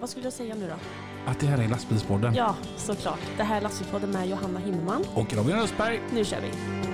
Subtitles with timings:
[0.00, 0.74] Vad skulle jag säga nu då?
[1.30, 2.34] Att det här är Lastbilspodden.
[2.34, 3.20] Ja, såklart.
[3.36, 5.04] Det här är Lastbilspodden med Johanna Himmelman.
[5.14, 6.00] Och Robin Östberg.
[6.12, 6.89] Nu kör vi!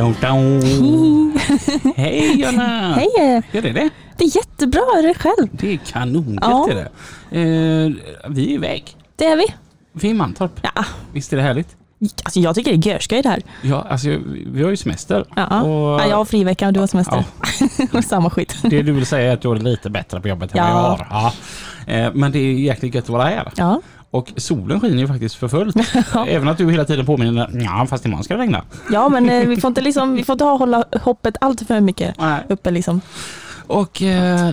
[0.00, 1.38] Dun, dun.
[1.96, 2.94] Hej Jonna!
[2.94, 3.42] Hej!
[3.50, 3.90] Hur är det?
[4.16, 5.48] Det är jättebra, är det själv?
[5.52, 6.68] Det är kanongött Ja.
[6.70, 6.90] är det.
[7.40, 7.90] Eh,
[8.30, 8.96] vi är iväg.
[9.16, 9.46] Det är vi.
[9.92, 10.60] Vi är i Mantorp.
[10.62, 11.76] Ja, Visst är det härligt?
[12.24, 13.42] alltså jag tycker det är görskoj det här.
[13.62, 14.08] Ja, alltså
[14.46, 15.24] vi har ju semester.
[15.36, 15.62] Ja.
[15.62, 17.24] Och Ja, jag har frivecka och du har semester.
[18.02, 18.56] Samma skit.
[18.62, 20.72] det du vill säga är att du är lite bättre på jobbet än Ja.
[20.74, 21.32] vad jag har.
[21.86, 21.92] Ja.
[21.94, 23.52] Eh, men det är jäkligt gött att vara här.
[23.56, 23.80] Ja.
[24.10, 25.76] Och solen skiner ju faktiskt för fullt.
[26.28, 28.64] Även att du hela tiden påminner, ja fast imorgon ska det regna.
[28.90, 31.80] ja, men eh, vi får inte, liksom, vi får inte ha, hålla hoppet allt för
[31.80, 32.40] mycket Nej.
[32.48, 32.70] uppe.
[32.70, 33.00] Liksom.
[33.66, 34.50] Och eh,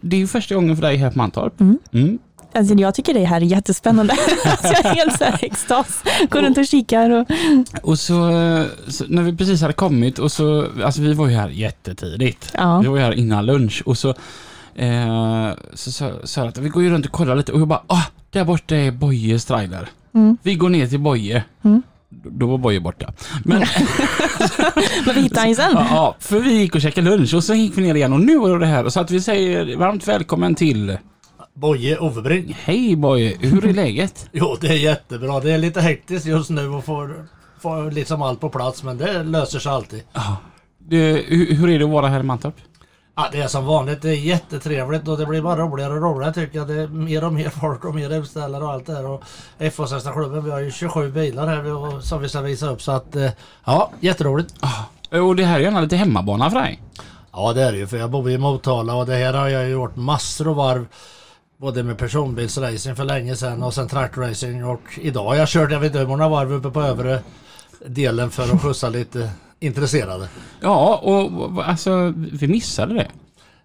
[0.00, 1.60] det är ju första gången för dig här på Mantorp.
[1.60, 1.78] Mm.
[1.92, 2.18] Mm.
[2.54, 4.12] Alltså, jag tycker det här är jättespännande.
[4.44, 6.02] alltså, jag är helt så här extas.
[6.30, 7.10] Går runt och kikar.
[7.10, 7.26] Och...
[7.82, 11.36] Och så, eh, så när vi precis hade kommit och så, alltså vi var ju
[11.36, 12.52] här jättetidigt.
[12.54, 12.78] Ja.
[12.78, 14.08] Vi var ju här innan lunch och så
[14.74, 15.92] eh, så
[16.24, 18.44] sa jag att vi går ju runt och kollar lite och jag bara, ah, där
[18.44, 19.88] borta är Bojes trailer.
[20.14, 20.36] Mm.
[20.42, 21.44] Vi går ner till Boje.
[21.64, 21.82] Mm.
[22.10, 23.12] Då- var Boje borta.
[23.44, 23.58] Men,
[25.06, 25.70] Men vi hittar han sen.
[25.74, 28.20] ja, ja, för vi gick och käkade lunch och så gick vi ner igen och
[28.20, 28.84] nu var det här.
[28.84, 30.98] Och så att vi säger varmt välkommen till
[31.54, 32.56] Boje Overbrink.
[32.64, 34.28] Hej Boje, hur är läget?
[34.32, 35.40] Jo, det är jättebra.
[35.40, 37.26] Det är lite hektiskt just nu och får,
[37.60, 40.02] får liksom allt på plats men det löser sig alltid.
[40.78, 42.54] Det, hur, hur är det att vara här i Mantorp?
[43.20, 44.02] Ja, det är som vanligt.
[44.02, 46.68] Det är jättetrevligt och det blir bara roligare och roligare tycker jag.
[46.68, 49.06] Det är mer och mer folk och mer utställare och allt det här.
[49.06, 49.22] Och
[49.58, 53.30] FH-klubben, vi har ju 27 bilar här som vi ska visa upp så att eh,
[53.64, 54.54] ja, jätteroligt.
[55.10, 56.82] Och det här är gärna lite hemmabana för dig.
[57.32, 59.64] Ja det är det ju för jag bor i Motala och det här har jag
[59.64, 60.86] ju gjort massor av varv.
[61.56, 65.80] Både med personbilsracing för länge sedan och sen traktorracing och idag har jag kört, jag
[65.80, 67.20] vet inte hur många varv uppe på övre
[67.86, 70.28] delen för att skjutsa lite intresserade.
[70.60, 73.06] Ja, och alltså vi missade det.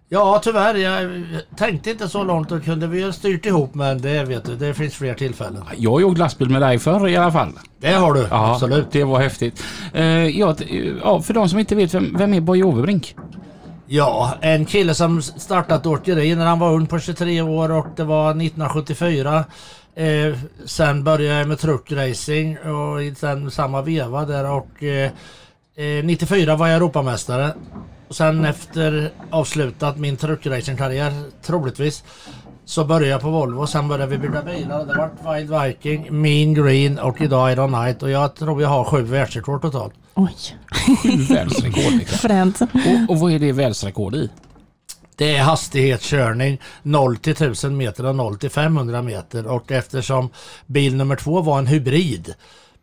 [0.08, 1.24] Ja tyvärr, jag
[1.56, 4.74] tänkte inte så långt och kunde vi ha styrt ihop men det vet du, det
[4.74, 5.64] finns fler tillfällen.
[5.76, 7.52] Jag har åkt lastbil med dig förr i alla fall.
[7.80, 8.86] Det har du, Ja, absolut.
[8.90, 9.62] Det var häftigt.
[9.92, 10.04] Eh,
[10.38, 10.56] ja,
[11.04, 13.16] ja, för de som inte vet, vem, vem är Boje Overbrink?
[13.86, 18.04] Ja, en kille som startat åkeri när han var ung på 23 år och det
[18.04, 19.44] var 1974.
[19.94, 23.14] Eh, sen började jag med truckracing och i
[23.50, 25.10] samma veva där och eh,
[25.76, 27.54] eh, 94 var jag Europamästare.
[28.08, 31.12] Och sen efter avslutat min truckracingkarriär
[31.42, 32.04] troligtvis
[32.64, 34.86] så började jag på Volvo sen började vi bygga bilar.
[34.86, 38.84] Det var Wild Viking, Mean Green och idag Iron Knight och jag tror jag har
[38.84, 39.94] sju världsrekord totalt.
[40.14, 40.34] Oj,
[41.02, 42.18] Sju världsrekord liksom.
[42.28, 42.60] fränt.
[42.60, 44.30] Och, och vad är det världsrekord i?
[45.16, 50.30] Det är hastighetskörning 0 till 1000 meter och 0 till 500 meter och eftersom
[50.66, 52.34] bil nummer två var en hybrid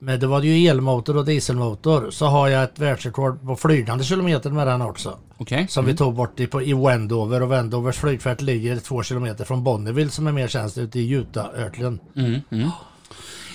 [0.04, 4.50] men det var ju elmotor och dieselmotor så har jag ett världsrekord på flygande kilometer
[4.50, 5.18] med den också.
[5.38, 5.68] Okej.
[5.70, 9.64] Som vi tog bort i, på, i Wendover och Wendovers flygfält ligger två kilometer från
[9.64, 12.00] Bonneville som är mer känt ute i Utah-öknen.
[12.16, 12.70] Mm, mm.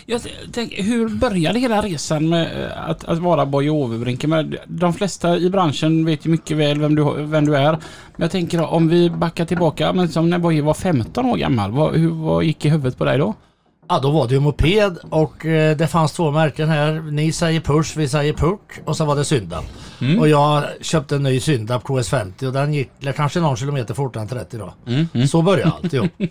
[0.07, 0.21] Jag
[0.53, 4.25] tänk, hur började hela resan med eh, att, att vara Boje Overbrink?
[4.25, 7.73] Men De flesta i branschen vet ju mycket väl vem du, vem du är.
[7.73, 7.81] Men
[8.17, 11.97] jag tänker om vi backar tillbaka, men som när Boje var 15 år gammal, vad,
[11.97, 13.35] hur, vad gick i huvudet på dig då?
[13.89, 16.93] Ja, då var det ju moped och eh, det fanns två märken här.
[16.93, 19.65] Ni säger Push, vi säger Puck och så var det Syndab.
[20.19, 24.29] Och jag köpte en ny Syndab KS50 och den gick kanske någon kilometer fortare än
[24.29, 24.75] 30 då.
[24.87, 25.29] Mm, mm.
[25.29, 26.09] Så började allt, jo.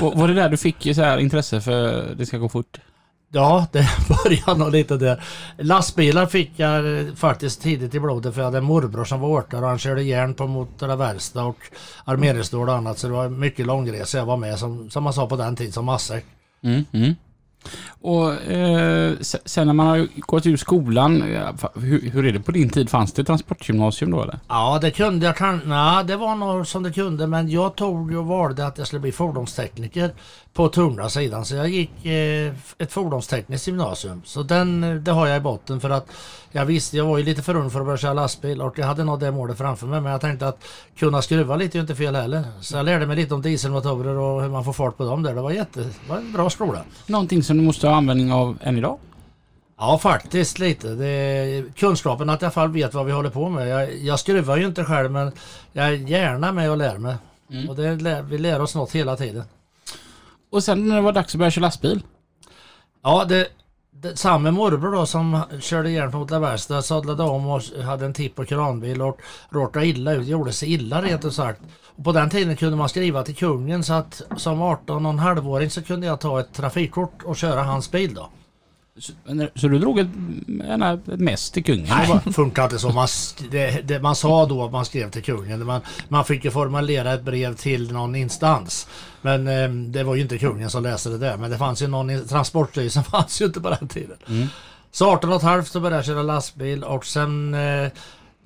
[0.00, 2.78] Och, var det där du fick så här intresse för det ska gå fort?
[3.34, 3.88] Ja, det
[4.24, 5.24] började nog lite där.
[5.58, 9.28] Lastbilar fick jag eh, faktiskt tidigt i blodet för jag hade en morbror som var
[9.28, 11.58] åkare och han körde järn på Motala verkstad och
[12.04, 15.26] armeringsstål och annat så det var mycket långresa jag var med som, som man sa
[15.26, 16.24] på den tiden som matsäck.
[16.62, 17.14] Mm, mm.
[18.00, 22.40] Och eh, se- sen när man har gått ur skolan, fa- hur, hur är det
[22.40, 22.90] på din tid?
[22.90, 24.38] Fanns det transportgymnasium då eller?
[24.48, 25.68] Ja, det kunde jag kanske.
[25.68, 27.26] Nej, det var nog som det kunde.
[27.26, 30.10] Men jag tog och valde att jag skulle bli fordonstekniker
[30.52, 31.44] på tunga sidan.
[31.44, 34.22] Så jag gick eh, ett fordonstekniskt gymnasium.
[34.24, 36.06] Så den, eh, det har jag i botten för att
[36.50, 38.86] jag visste, jag var ju lite för ung för att börja köra lastbil och jag
[38.86, 40.00] hade nog det målet framför mig.
[40.00, 40.64] Men jag tänkte att
[40.96, 42.44] kunna skruva lite är ju inte fel heller.
[42.60, 45.34] Så jag lärde mig lite om dieselmotorer och hur man får fart på dem där.
[45.34, 46.82] Det var jätte, det var en bra skola.
[47.06, 48.98] Någonting som du måste ha användning av än idag?
[49.78, 50.88] Ja, faktiskt lite.
[50.88, 53.68] Det kunskapen att jag i alla fall vet vad vi håller på med.
[53.68, 55.32] Jag, jag skruvar ju inte själv men
[55.72, 57.16] jag är gärna med och lär mig.
[57.50, 57.68] Mm.
[57.68, 59.44] Och det, vi lär oss något hela tiden.
[60.52, 62.02] Och sen när det var dags att börja köra lastbil?
[63.02, 63.48] Ja, det,
[63.90, 68.38] det- samma morbror då som körde järn mot La sadlade om och hade en tipp
[68.38, 69.20] och kranbil och
[69.50, 71.60] råkade illa ut, gjorde sig illa rent ut sagt.
[71.96, 75.18] Och på den tiden kunde man skriva till kungen så att som 18 och en
[75.18, 78.28] halvåring så kunde jag ta ett trafikkort och köra hans bil då.
[78.98, 79.12] Så,
[79.54, 80.08] så du drog ett,
[80.64, 81.86] en, ett mess till kungen?
[81.88, 82.92] Nej, det funkar inte så.
[82.92, 83.08] Man,
[83.50, 85.66] det, det, man sa då att man skrev till kungen.
[85.66, 88.88] Man, man fick ju formulera ett brev till någon instans.
[89.22, 91.36] Men eh, det var ju inte kungen som läste det där.
[91.36, 94.16] Men det fanns ju någon, Transportstyrelsen fanns ju inte på den tiden.
[94.90, 97.88] Så 18 och halvt så började jag köra lastbil och sen eh,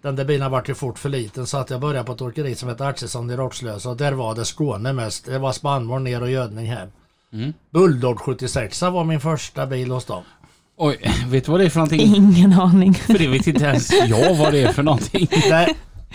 [0.02, 2.54] den där bilen vart ju fort för liten så att jag började på ett åkeri
[2.54, 5.24] som hette Axelsson i Rockslösa och där var det Skåne mest.
[5.24, 6.88] Det var spannmål ner och gödning hem.
[7.32, 7.52] Mm.
[7.70, 10.22] Bulldog 76 var min första bil hos dem.
[10.76, 12.14] Oj, vet du vad det är för någonting?
[12.14, 12.94] Ingen aning.
[13.06, 15.28] För det vet inte ens jag vad det är för någonting.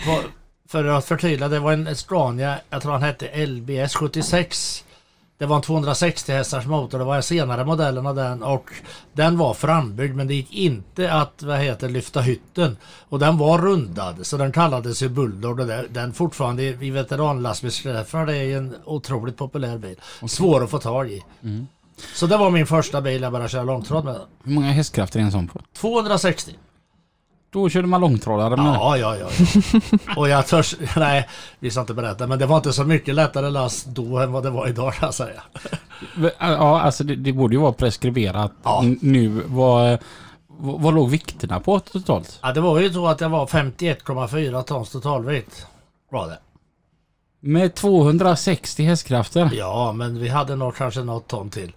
[0.06, 0.20] Var,
[0.68, 4.84] för att förtydliga, det var en Scania, jag tror han hette LBS 76.
[5.38, 8.70] Det var en 260 hästars motor, det var en senare modellen av den och
[9.12, 12.76] den var frambygd men det gick inte att vad heter, lyfta hytten.
[13.08, 18.26] Och den var rundad så den kallades ju Bulldog och det- den fortfarande i veteranlastbilsträffar
[18.26, 19.96] det är ju en otroligt populär bil.
[20.28, 21.22] Svår att få tag i.
[22.14, 24.16] Så det var min första bil jag började köra långtradd med.
[24.44, 25.60] Hur många hästkrafter är en sån på?
[25.76, 26.52] 260.
[27.52, 29.26] Då körde man långtradare med Ja, ja, ja.
[29.38, 29.98] ja.
[30.16, 31.28] Och jag törs, nej,
[31.58, 34.42] vi ska inte berätta, men det var inte så mycket lättare last då än vad
[34.42, 35.42] det var idag kan jag säga.
[36.38, 38.84] Ja, alltså det, det borde ju vara preskriberat Ja.
[39.00, 39.28] nu.
[39.46, 39.98] Vad,
[40.58, 42.38] vad låg vikterna på totalt?
[42.42, 45.66] Ja, det var ju så att jag var 51,4 tons totalvikt.
[46.10, 46.38] Var det.
[47.40, 49.50] Med 260 hästkrafter.
[49.52, 51.72] Ja, men vi hade nog kanske något ton till.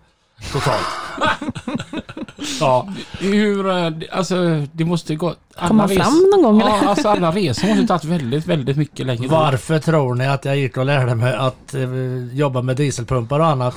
[0.53, 0.85] Totalt.
[2.59, 2.87] ja,
[3.19, 5.35] Hur, eh, alltså det måste gå...
[5.55, 6.87] alla Komma res- fram någon gång Ja, eller?
[6.87, 10.77] alltså alla resor måste tagit väldigt, väldigt mycket längre varför tror ni att jag gick
[10.77, 11.89] och lärde mig att eh,
[12.33, 13.75] jobba med dieselpumpar och annat?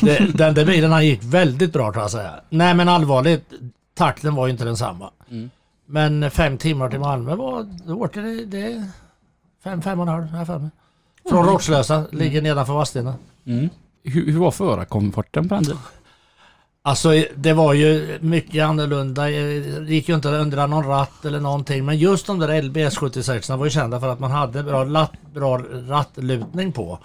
[0.00, 2.34] Det, den där bilen han gick väldigt bra kan jag säga.
[2.50, 3.50] Nej men allvarligt,
[3.94, 5.10] takten var ju inte densamma.
[5.30, 5.50] Mm.
[5.86, 8.90] Men fem timmar till Malmö var, då åkte det, det
[9.64, 10.70] fem, fem och en halv, jag för mig.
[11.30, 13.14] Från Rockslösa, ligger nedanför Vadstena.
[13.46, 13.68] Mm.
[14.08, 15.78] Hur, hur var förarkomforten på den tiden?
[16.82, 19.22] Alltså det var ju mycket annorlunda.
[19.22, 21.84] Det gick ju inte att undra någon ratt eller någonting.
[21.84, 25.12] Men just de där LBS 76 var ju kända för att man hade bra, latt,
[25.34, 25.58] bra
[25.88, 26.98] rattlutning på.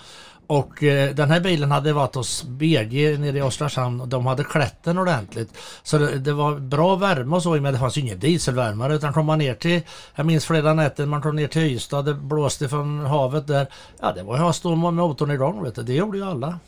[0.48, 4.44] Och eh, den här bilen hade varit hos BG nere i Oskarshamn och de hade
[4.44, 5.58] klätt den ordentligt.
[5.84, 9.14] Så det, det var bra värme och så men det fanns ju ingen dieselvärmare utan
[9.14, 9.82] kom man ner till,
[10.16, 13.68] jag minns flera nätter man kom ner till Ystad, det blåste från havet där.
[14.02, 15.84] Ja det var ju att stå med motorn igång vet du.
[15.84, 16.60] det gjorde ju alla.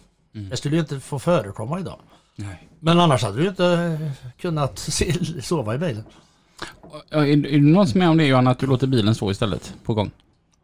[0.50, 2.00] Det skulle ju inte få förekomma idag.
[2.36, 2.68] Nej.
[2.80, 4.00] Men annars hade du inte
[4.42, 4.80] kunnat
[5.44, 6.04] sova i bilen.
[7.10, 9.32] Är, är du någon som är med om det Johan, att du låter bilen stå
[9.32, 10.12] istället på gång?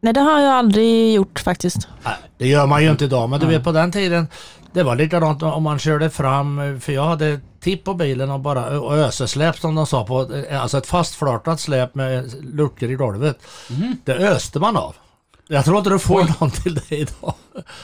[0.00, 1.88] Nej, det har jag aldrig gjort faktiskt.
[2.04, 4.26] Nej, det gör man ju inte idag, men du vet på den tiden
[4.72, 8.66] det var likadant om man körde fram, för jag hade tipp på bilen och bara
[8.66, 13.38] ö- och ösesläp som de sa på, alltså ett fastflartat släp med luckor i golvet.
[14.04, 14.94] Det öste man av.
[15.52, 17.34] Jag tror inte du får någon till det idag.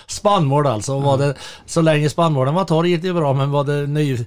[0.06, 0.98] Spannmål alltså.
[0.98, 1.34] Var det,
[1.66, 4.18] så länge spannmålen var torr gick det ju bra men var det ny,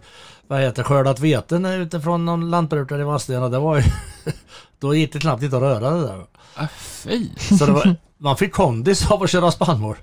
[0.48, 3.84] vad heter skördat veten utifrån någon lantbrukare i Vadstena, det var ju,
[4.80, 6.26] då gick det knappt inte att röra det där.
[6.56, 7.30] Ah, fy!
[7.58, 9.96] Så var, man fick kondis av att köra spannmål.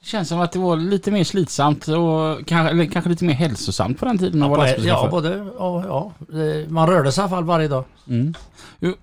[0.00, 3.34] Det känns som att det var lite mer slitsamt och kanske, eller kanske lite mer
[3.34, 6.12] hälsosamt på den tiden att vara Ja, både, ja, ja.
[6.38, 7.84] Eh, Man rörde sig i alla fall varje dag.
[8.08, 8.34] Mm.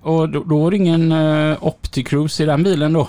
[0.02, 3.08] Och då, då var det ingen uh, Opti-Cruise i den bilen då?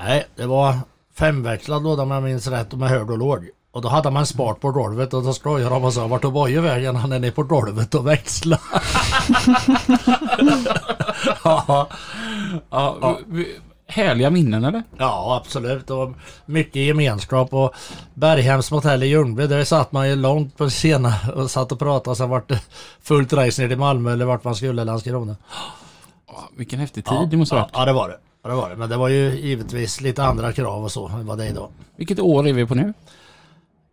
[0.00, 0.74] Nej, det var
[1.14, 3.48] femväxlad låda om jag minns rätt och med hög och låg.
[3.72, 6.32] Och då hade man spart på golvet och då skojade de och sa vart tog
[6.32, 6.96] Boje vägen?
[6.96, 8.60] Han är nere på golvet och växlar.
[11.44, 11.88] ja,
[12.70, 14.82] Ja, vi- Härliga minnen eller?
[14.98, 15.90] ja, absolut.
[15.90, 16.12] Och
[16.46, 17.54] mycket gemenskap.
[17.54, 17.74] Och
[18.14, 22.16] Berghems motell i Ljungby, där satt man ju långt på scenen och satt och pratade.
[22.16, 22.60] Sen vart det
[23.02, 25.36] fullt race ner till Malmö eller vart man skulle, Landskrona.
[26.26, 27.72] Ja, vilken häftig tid det måste ha ja, varit.
[27.74, 28.16] ja, det var det.
[28.42, 28.76] Ja, det var det.
[28.76, 31.68] Men det var ju givetvis lite andra krav och så än vad det är idag.
[31.96, 32.92] Vilket år är vi på nu?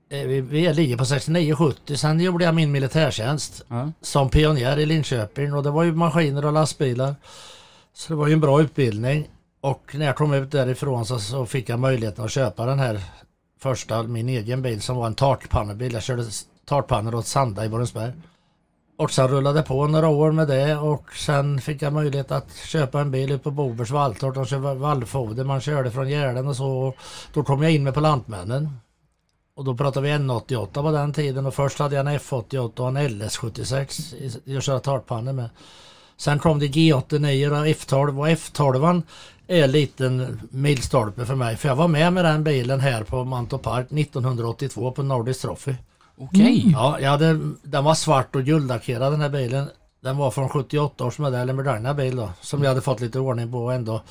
[0.10, 1.96] Eh, Vi, vi ligger på 69-70.
[1.96, 3.92] Sen gjorde jag min militärtjänst Ja.
[4.01, 7.16] som pionjär i Linköping och det var ju maskiner och lastbilar.
[7.94, 9.27] Så det var ju en bra utbildning.
[9.62, 13.01] Och när jag kom ut därifrån så, så fick jag möjligheten att köpa den här
[13.60, 15.94] första, min egen bil som var en tartpannebil.
[15.94, 16.24] Jag körde
[16.66, 18.12] tartpannor åt Sanda i Borensberg.
[18.98, 22.56] Och sen rullade det på några år med det och sen fick jag möjlighet att
[22.56, 24.36] köpa en bil ute på Bobers valltorp.
[24.36, 26.94] De kör vallfoder, man körde från Gärden och så.
[27.34, 28.70] Då kom jag in med på Lantmännen.
[29.56, 32.88] Och då pratade vi N88 på den tiden och först hade jag en F88 och
[32.88, 35.50] en LS76 i att köra tartpannor med.
[36.18, 39.01] Sen kom det G89 och F12 och F12
[39.48, 43.24] är en liten milstolpe för mig för jag var med med den bilen här på
[43.24, 45.75] Mantorp Park 1982 på Nordisk Trophy.
[46.17, 46.69] Okej.
[46.71, 49.69] Ja, jag hade, den var svart och guldlackerad den här bilen.
[50.01, 52.29] Den var från 78 års modell, en moderna bil då.
[52.41, 54.01] Som jag hade fått lite ordning på ändå.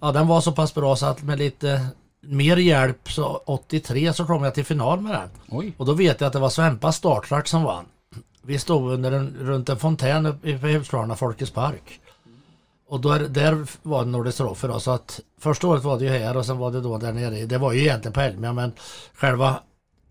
[0.00, 1.86] Ja, den var så pass bra så att med lite
[2.20, 5.28] mer hjälp så 83 så kom jag till final med den.
[5.48, 5.74] Oj.
[5.76, 7.84] Och då vet jag att det var Svempa Startrack som vann.
[8.42, 12.00] Vi stod under en, runt en fontän uppe i Huskvarna Folkets Park.
[12.88, 16.04] Och då, är- där var det Nordic Trophy då, så att första året var det
[16.04, 17.46] ju här och sen var det då där nere.
[17.46, 18.72] Det var ju egentligen på Elmia men
[19.14, 19.60] själva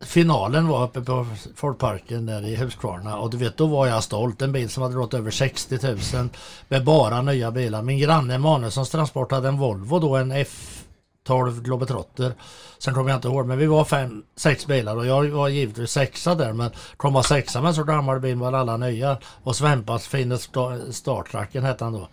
[0.01, 4.41] finalen var uppe på Folkparken där i Huskvarna och du vet då var jag stolt.
[4.41, 5.79] En bil som hade gått över 60
[6.17, 6.29] 000
[6.67, 7.81] med bara nya bilar.
[7.81, 12.33] Min granne Manuelssons Transport hade en Volvo då, en F12 Globetrotter.
[12.79, 15.91] Sen kommer jag inte ihåg men vi var fem, sex bilar och jag var givetvis
[15.91, 19.17] sexa där men komma sexa med en så gammal bil var alla nya.
[19.43, 22.07] Och Svempas fina Star starttracken hette han då.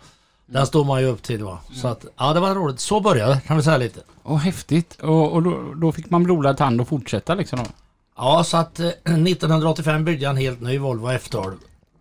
[0.51, 1.59] Den stod man ju upp till va.
[1.73, 2.79] Så att ja det var roligt.
[2.79, 3.99] Så började kan vi säga lite.
[4.23, 4.97] Och häftigt.
[5.01, 7.65] Och, och då, då fick man blodad tand och fortsätta liksom då?
[8.17, 11.53] Ja, så att eh, 1985 byggde jag en helt ny Volvo F12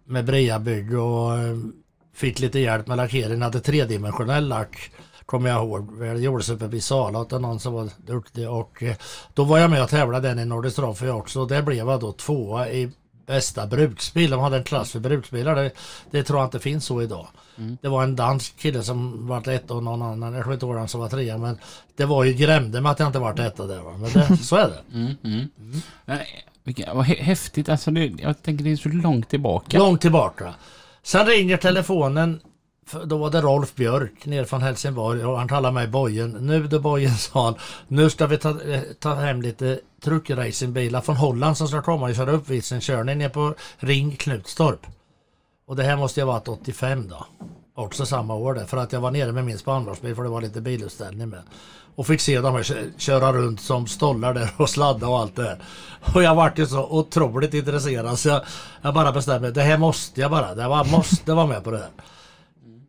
[0.05, 1.57] med Brea-bygg och eh,
[2.15, 3.43] fick lite hjälp med lackeringen.
[3.43, 4.91] Hade tredimensionell lack
[5.29, 6.01] kommer jag ihåg.
[6.01, 8.97] Det gjordes uppe vid Sala åt någon som var duktig och eh,
[9.35, 12.01] då var jag med och tävlade den i Nordic Trophy också och där blev jag
[12.01, 12.91] då tvåa i
[13.27, 14.31] bästa bruksbil.
[14.31, 15.55] De hade en klass för bruksbilar.
[15.55, 15.71] Det,
[16.11, 17.27] det tror jag inte finns så idag.
[17.81, 20.75] Det var en dansk kille som var etta och någon annan, jag kommer inte ihåg
[20.75, 21.59] vem som var trea men
[21.97, 23.93] det var ju grämde med att jag inte varit etta där va.
[23.99, 24.97] Men det, så är det.
[24.99, 25.49] Mm, mm.
[26.05, 26.27] Nej,
[26.65, 27.69] vilka, vad hä- häftigt.
[27.69, 29.79] Alltså det, jag tänker det är så långt tillbaka.
[29.79, 30.55] Långt tillbaka.
[31.03, 32.41] Sen ringer telefonen.
[33.05, 36.31] Då var det Rolf Björk ner från Helsingborg och han kallar mig Bojen.
[36.31, 37.55] Nu du Bojen sa han.
[37.89, 42.15] Nu ska vi ta, eh, ta hem lite truckracingbilar från Holland som ska komma och
[42.15, 44.87] köra uppvisningskörning ner på Ring Knutstorp.
[45.69, 47.27] Och det här måste ju ha varit 85 då.
[47.75, 48.65] Också samma år där.
[48.65, 51.43] För att jag var nere med min spannmålsbil för det var lite bilutställning med.
[51.95, 55.43] Och fick se dem här köra runt som stollar där och sladda och allt det
[55.43, 55.59] där.
[56.15, 58.43] Och jag vart ju så otroligt intresserad så jag,
[58.83, 59.53] jag bara bestämde mig.
[59.53, 60.55] Det här måste jag bara.
[60.55, 61.91] Det var, måste vara med på det här.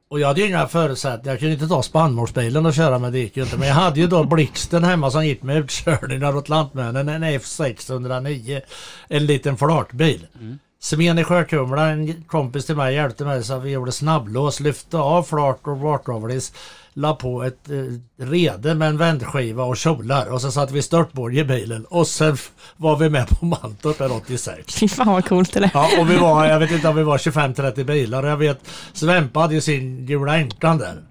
[0.10, 1.34] Och jag hade ju inga förutsättningar.
[1.34, 3.58] Jag kunde inte ta spannmålsbilen och köra med det gick ju inte.
[3.58, 7.10] Men jag hade ju då Blixten hemma som gick med utkörningar åt Lantmännen.
[7.10, 8.62] En F609.
[9.08, 10.28] En liten flartbil.
[10.40, 10.60] Mm.
[10.82, 14.98] Sven i Sjökumla, en kompis till mig, hjälpte mig så att vi gjorde snabblås, lyfte
[14.98, 16.54] av flart och vartavlis,
[16.94, 21.40] la på ett eh, rede med en vändskiva och kjolar och så satte vi störtbåge
[21.40, 22.38] i bilen och sen
[22.78, 24.76] var vi med på Mantorp där 86.
[24.76, 27.18] Fy fan vad coolt det Ja, och vi var, jag vet inte om vi var
[27.18, 28.60] 25-30 bilar och jag vet
[28.94, 31.04] Svempa hade ju sin gula änkan där.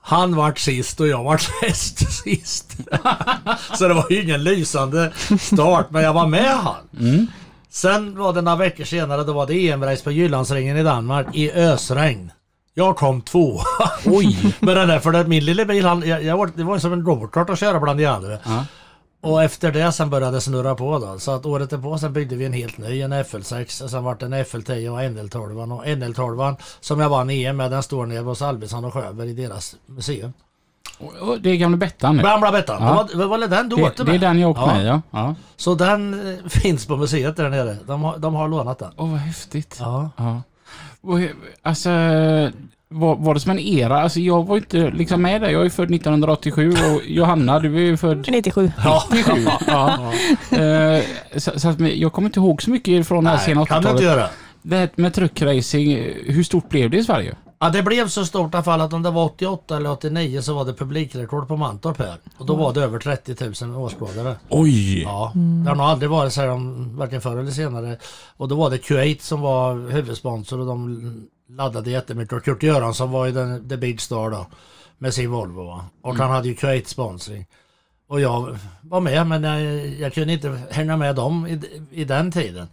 [0.00, 2.76] Han vart sist och jag vart näst sist.
[3.78, 7.28] Så det var ju ingen lysande start men jag var med han.
[7.74, 11.52] Sen var det några veckor senare, då var det EM-race på Jyllandsringen i Danmark i
[11.52, 12.32] ösregn.
[12.74, 13.60] Jag kom två.
[14.06, 14.54] Oj!
[14.60, 16.92] Med den där, för det, min lilla bil, han, jag, jag var, det var som
[16.92, 18.38] en robotstart att köra bland de andra.
[18.44, 18.64] Ja.
[19.22, 21.18] Och efter det sen började det snurra på då.
[21.18, 23.82] Så att året på sen byggde vi en helt ny, en FL6.
[23.84, 25.72] Och sen vart det en FL10 och NL12.
[25.72, 29.34] Och NL12 som jag vann EM med, den står nere hos Albesson och Sjöberg i
[29.34, 30.32] deras museum.
[31.40, 32.16] Det är gamla Bettan.
[32.16, 32.88] Gamla Bettan, Ja.
[33.10, 34.20] det var, det var den du Det, åkte det är med?
[34.20, 34.74] den jag åkte Ja.
[34.74, 35.02] med ja.
[35.10, 35.34] ja.
[35.56, 37.76] Så den eh, finns på museet där nere.
[37.86, 38.90] De har, de har lånat den.
[38.96, 39.76] Åh vad häftigt.
[39.80, 40.10] Ja.
[40.16, 40.42] Ja.
[41.62, 41.90] Alltså,
[42.88, 44.02] var, var det som en era?
[44.02, 45.48] Alltså jag var inte liksom med där.
[45.48, 48.72] Jag är född 1987 och Johanna du är ju född 97.
[49.12, 49.46] 97.
[49.66, 50.12] Ja.
[50.50, 51.02] Eh,
[51.36, 53.88] så, så jag kommer inte ihåg så mycket från det här sena Nej, kan du
[53.88, 54.16] inte 80-talet.
[54.18, 54.28] göra.
[54.62, 55.92] Det här med truckracing,
[56.26, 57.34] hur stort blev det i Sverige?
[57.64, 60.42] Ja, det blev så stort i alla fall att om det var 88 eller 89
[60.42, 62.16] så var det publikrekord på Mantorp här.
[62.38, 64.36] Och då var det över 30 000 åskådare.
[64.48, 65.02] Oj!
[65.02, 67.98] Ja, det har nog aldrig varit så här om, varken förr eller senare.
[68.36, 72.32] Och då var det Q8 som var huvudsponsor och de laddade jättemycket.
[72.32, 74.46] Och Kurt Göransson var ju den, the big star då
[74.98, 75.64] med sin Volvo.
[75.64, 75.84] Va?
[76.02, 77.46] Och han hade ju Q8 sponsring.
[78.08, 82.32] Och jag var med men jag, jag kunde inte hänga med dem i, i den
[82.32, 82.68] tiden.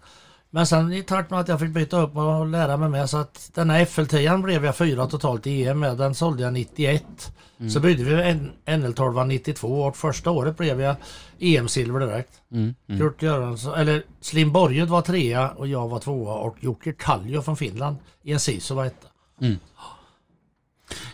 [0.54, 3.18] Men sen i takt med att jag fick byta upp och lära mig med så
[3.18, 5.98] att den här FL10 blev jag fyra totalt i EM med.
[5.98, 7.34] Den sålde jag 91.
[7.70, 10.96] Så byggde vi en NL12 92 och första året blev jag
[11.40, 12.42] EM-silver direkt.
[12.52, 13.02] Mm, mm.
[13.02, 17.58] Kurt Göransson, eller Slim Borgud var trea och jag var tvåa och Jocke Kallio från
[17.58, 19.08] Finland i en Sisu var etta.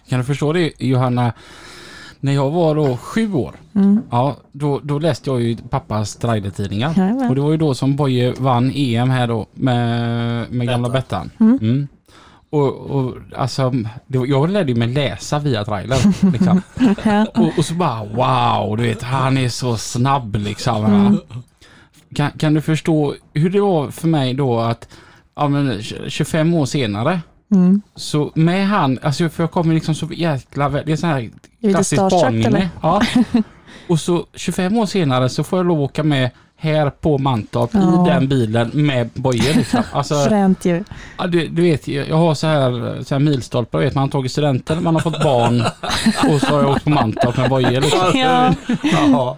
[0.10, 1.34] Kan du förstå det Johanna?
[2.20, 4.02] När jag var då sju år, Mm.
[4.12, 6.90] ja, då, då läste jag ju pappas Strider-tidningar.
[7.30, 11.30] Och det var ju då som Boje vann EM här då med, med gamla Bettan.
[11.38, 11.60] Bettan.
[11.62, 11.88] Mm.
[12.50, 13.74] Och, och alltså,
[14.08, 15.98] det, var- jag lärde mig läsa via trailer.
[16.32, 16.62] Liksom.
[17.36, 20.82] Och, och så bara wow, du vet han är så snabb liksom.
[20.82, 21.18] va?
[22.16, 24.88] Kan, kan du förstå hur det var för mig då att
[25.36, 27.22] ja, men, 25 år senare
[27.52, 27.82] Mm.
[27.96, 31.30] så med han, alltså för jag kommer liksom så jäkla, det är så här
[31.62, 32.70] klassiskt barnminne.
[32.82, 33.02] Ja.
[33.90, 37.70] Och så 25 år senare så får jag lov att åka med här på Mantorp
[37.74, 38.08] Ja.
[38.08, 39.54] i den bilen med bojor.
[39.58, 39.84] Liksom.
[39.92, 40.84] Alltså, Fränt ju.
[41.18, 44.32] ja, du, du vet, jag har så här, så här milstolpar, vet man har tagit
[44.32, 45.62] studenten, man har fått barn
[46.34, 47.82] och så har jag åkt på Mantorp med bojor.
[47.82, 48.00] Liksom.
[48.14, 48.54] Ja.
[48.84, 49.38] Ja,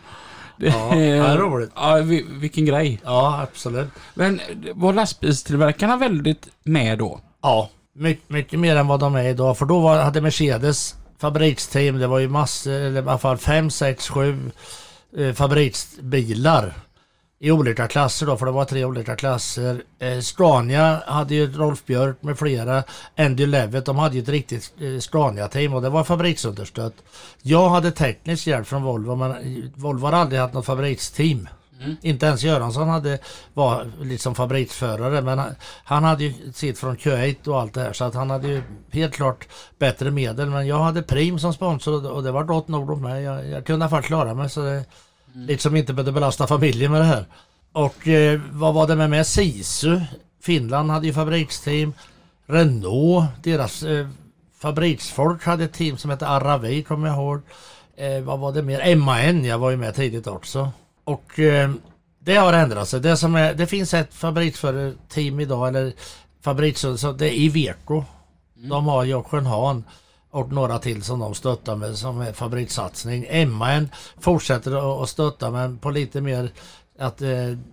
[0.58, 1.72] Det, ja, det är roligt.
[1.76, 3.02] Ja, vi- vilken grej.
[3.04, 3.90] Ja, absolut.
[4.14, 4.40] Men
[4.74, 7.20] var lastbilstillverkarna väldigt med då?
[7.42, 9.58] Ja, mycket, mycket mer än vad de är idag.
[9.58, 13.70] För då var, hade Mercedes fabriksteam, det var ju massor, eller i alla fall fem,
[13.70, 14.52] sex, sju
[15.18, 16.74] eh, fabriksbilar
[17.42, 19.84] i olika klasser då, för det var tre olika klasser.
[20.00, 22.84] Eh, Scania hade ju Rolf Björk med flera.
[23.18, 26.94] Andy Levitt, de hade ju ett riktigt eh, Scania-team och det var fabriksunderstött.
[27.42, 31.48] Jag hade teknisk hjälp från Volvo, men Volvo har aldrig haft något fabriksteam.
[32.02, 33.20] Inte ens Göransson hade,
[33.54, 37.94] var liksom fabriksförare men han, han hade ju sitt från Kuwait och allt det här
[37.94, 39.48] så att han hade ju helt klart
[39.80, 43.00] bättre medel men jag hade Prim som sponsor och- och det var gott nog åt
[43.02, 43.24] mig.
[43.24, 44.84] Jag, jag kunde fall klara mig så det
[45.34, 47.26] liksom inte behövde belasta familjen med det här.
[47.72, 50.00] Och eh, vad var det med med Sisu?
[50.42, 51.94] Finland hade ju fabriksteam.
[52.48, 54.08] Renault, deras eh,
[54.62, 57.42] fabriksfolk hade ett team som hette Aravi kommer jag ihåg.
[57.98, 58.96] Eh, vad var det mer?
[58.96, 60.72] MAN, jag var ju med tidigt också.
[61.10, 61.70] Och eh,
[62.20, 63.00] det har ändrat sig.
[63.00, 65.94] Det, som är, det finns ett fabriksförarteam idag, eller
[66.42, 66.82] fabriks...
[66.98, 68.04] Så det är Iveco.
[68.56, 69.84] De har Jochen Hahn
[70.32, 73.48] och några till som de stöttar med som är fabrikssatsning.
[73.50, 73.90] MAN
[74.20, 76.52] fortsätter att- stötta men på lite mer
[77.00, 77.30] att eh,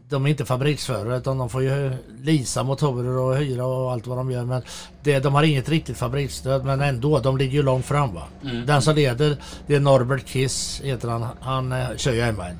[0.08, 4.18] de är inte fabriksförare utan de får ju leasa motorer och hyra och allt vad
[4.18, 4.44] de gör.
[4.44, 4.62] Men
[5.02, 8.22] det, de har inget riktigt fabriksstöd men ändå, de ligger ju långt fram va.
[8.66, 11.26] Den som leder det är Norbert Kiss heter han.
[11.40, 12.58] Han eh, kör ju MAN.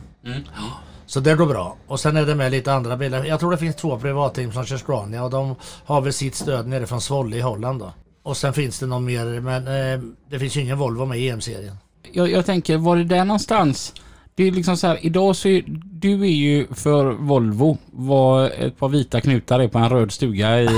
[1.06, 1.76] Så det går bra.
[1.87, 3.25] Och sen är det med lite andra bilar.
[3.25, 5.54] Jag tror det finns två privatteam som kör Scania och de
[5.85, 7.92] har väl sitt stöd nere från Svolle i Holland då.
[8.23, 11.28] Och sen finns det någon mer men eh, det finns ju ingen Volvo med i
[11.28, 11.76] EM-serien.
[12.12, 13.95] Jag, jag tänker, var det där någonstans?
[14.35, 18.78] Det är liksom så här, idag så är du är ju för Volvo vad ett
[18.78, 20.68] par vita knutar är på en röd stuga i, i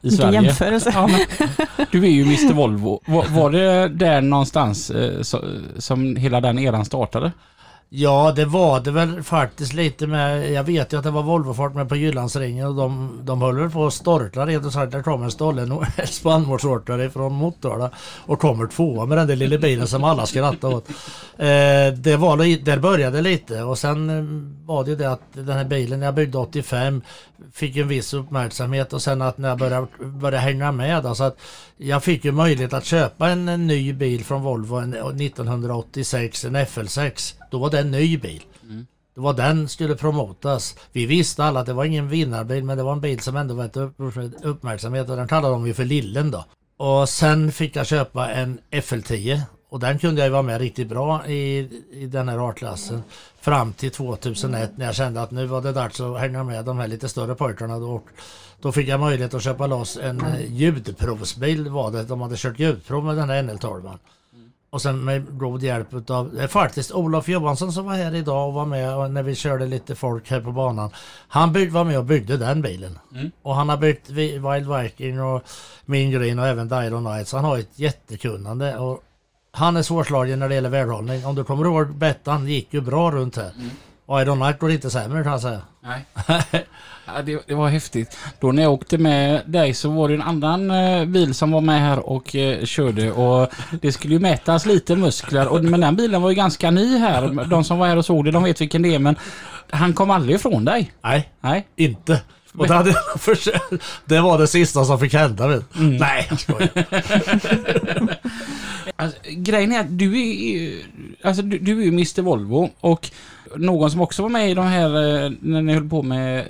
[0.00, 0.42] Vilken Sverige.
[0.42, 0.90] jämförelse.
[0.94, 1.46] Ja, men,
[1.90, 3.00] du är ju Mr Volvo.
[3.06, 5.44] Var, var det där någonstans eh, så,
[5.78, 7.32] som hela den eran startade?
[7.94, 11.74] Ja det var det väl faktiskt lite med, jag vet ju att det var Volvofart
[11.74, 15.02] med på Jyllandsringen och de, de höll väl på att storkla rent och sagt det
[15.02, 17.90] kom en stolle spannmålsåkare från Motala
[18.26, 20.88] och kommer tvåa med den där lilla bilen som alla skrattade åt.
[21.36, 24.24] Eh, det var, där började det lite och sen eh,
[24.66, 27.02] var det ju det att den här bilen jag byggde 85
[27.52, 31.38] fick en viss uppmärksamhet och sen att när jag började, började hänga med alltså att
[31.76, 36.44] jag fick ju möjlighet att köpa en, en ny bil från Volvo en, eh, 1986,
[36.44, 37.41] en FL6.
[37.52, 38.42] Då var det en ny bil.
[39.14, 40.76] Det var den skulle promotas.
[40.92, 43.54] Vi visste alla att det var ingen vinnarbil men det var en bil som ändå
[43.54, 43.94] var ett upp,
[44.42, 46.44] uppmärksamhet och den kallade de ju för Lillen då.
[46.76, 50.88] Och sen fick jag köpa en FL10 och den kunde jag ju vara med riktigt
[50.88, 51.58] bra i,
[51.92, 53.02] i den här A-klassen
[53.40, 56.78] fram till 2001 när jag kände att nu var det dags att hänga med de
[56.78, 57.78] här lite större pojkarna.
[57.78, 58.02] Då,
[58.60, 62.02] då fick jag möjlighet att köpa loss en eh, ljudprovsbil var det.
[62.02, 63.98] De hade kört ljudprov med den här NL12.
[64.72, 68.66] Och sen med god hjälp är faktiskt Olof Johansson som var här idag och var
[68.66, 70.90] med när vi körde lite folk här på banan.
[71.28, 72.98] Han bygg, var med och byggde den bilen.
[73.42, 75.42] Och han har byggt Wild Viking och
[75.84, 77.32] Mean Green och även Dyron Knights.
[77.32, 79.02] Han har ett jättekunnande och
[79.50, 81.26] han är svårslagen när det gäller väghållning.
[81.26, 83.52] Om du kommer ihåg Bettan gick ju bra runt här.
[84.06, 85.60] Och Iron Knight går inte sämre kan jag säga.
[85.80, 86.06] Nej.
[87.06, 88.18] ja, det, det var häftigt.
[88.40, 91.60] Då när jag åkte med dig så var det en annan eh, bil som var
[91.60, 93.50] med här och eh, körde och
[93.82, 95.48] det skulle ju mätas lite muskler.
[95.48, 97.44] Och, men den bilen var ju ganska ny här.
[97.50, 98.98] De som var här och såg det, de vet vilken det är.
[98.98, 99.16] Men
[99.70, 100.92] han kom aldrig ifrån dig.
[101.02, 101.66] Nej, Nej.
[101.76, 102.20] inte.
[102.56, 102.94] Och det, hade
[104.04, 105.48] det var det sista som fick hända.
[105.48, 105.62] du.
[105.74, 106.68] Nej, jag skojar.
[108.96, 110.82] Alltså, grejen är att du är ju-
[111.24, 113.10] alltså, du, du är Mr Volvo och
[113.56, 116.44] någon som också var med i de här, eh, när ni höll på med eh,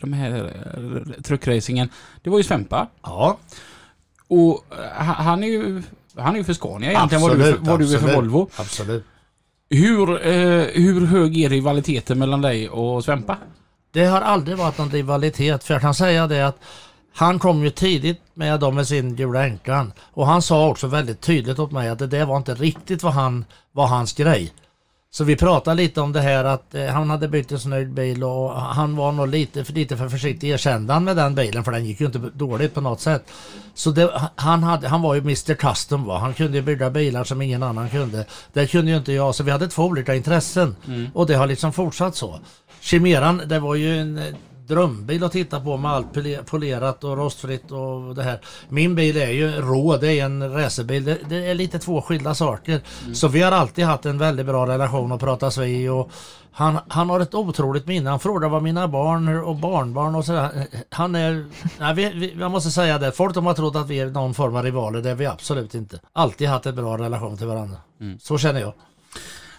[0.00, 1.88] de här eh, truckracingen,
[2.22, 2.86] det var ju Svempa.
[3.02, 3.38] Ja,
[4.28, 4.64] Och
[4.98, 5.82] han är ju
[6.16, 8.48] han är ju för Scania egentligen, vad du, vad du är för absolut, Volvo.
[8.56, 9.04] Absolut.
[9.70, 13.36] Hur, eh, hur hög är rivaliteten mellan dig och Svempa?
[13.92, 16.58] Det har aldrig varit någon rivalitet för jag kan säga det att
[17.14, 21.20] han kom ju tidigt med dem med sin gula änkan och han sa också väldigt
[21.20, 24.52] tydligt åt mig att det där var inte riktigt vad han var hans grej.
[25.16, 28.24] Så vi pratade lite om det här att eh, han hade byggt en snygg bil
[28.24, 31.72] och han var nog lite för, lite för försiktig erkände han med den bilen för
[31.72, 33.24] den gick ju inte dåligt på något sätt.
[33.74, 36.18] Så det, han, hade, han var ju Mr Custom va.
[36.18, 38.24] Han kunde ju bygga bilar som ingen annan kunde.
[38.52, 40.76] Det kunde ju inte jag så vi hade två olika intressen
[41.14, 42.40] och det har liksom fortsatt så.
[42.80, 44.20] Chimeran det var ju en
[44.66, 48.40] drömbil att titta på med allt pole- polerat och rostfritt och det här.
[48.68, 51.04] Min bil är ju rå, det är en racerbil.
[51.04, 52.80] Det, det är lite två skilda saker.
[53.14, 56.10] Så vi har alltid haft en väldigt bra relation och pratas vid och
[56.52, 58.10] han, han har ett otroligt minne.
[58.10, 60.66] Han frågar vad mina barn och barnbarn och sådär.
[60.90, 61.46] Han är...
[61.78, 63.12] Nej, vi, vi, jag måste säga det.
[63.12, 65.02] Folk de har trott att vi är någon form av rivaler.
[65.02, 66.00] Det är vi absolut inte.
[66.12, 67.76] Alltid haft en bra relation till varandra.
[68.20, 68.72] Så känner jag.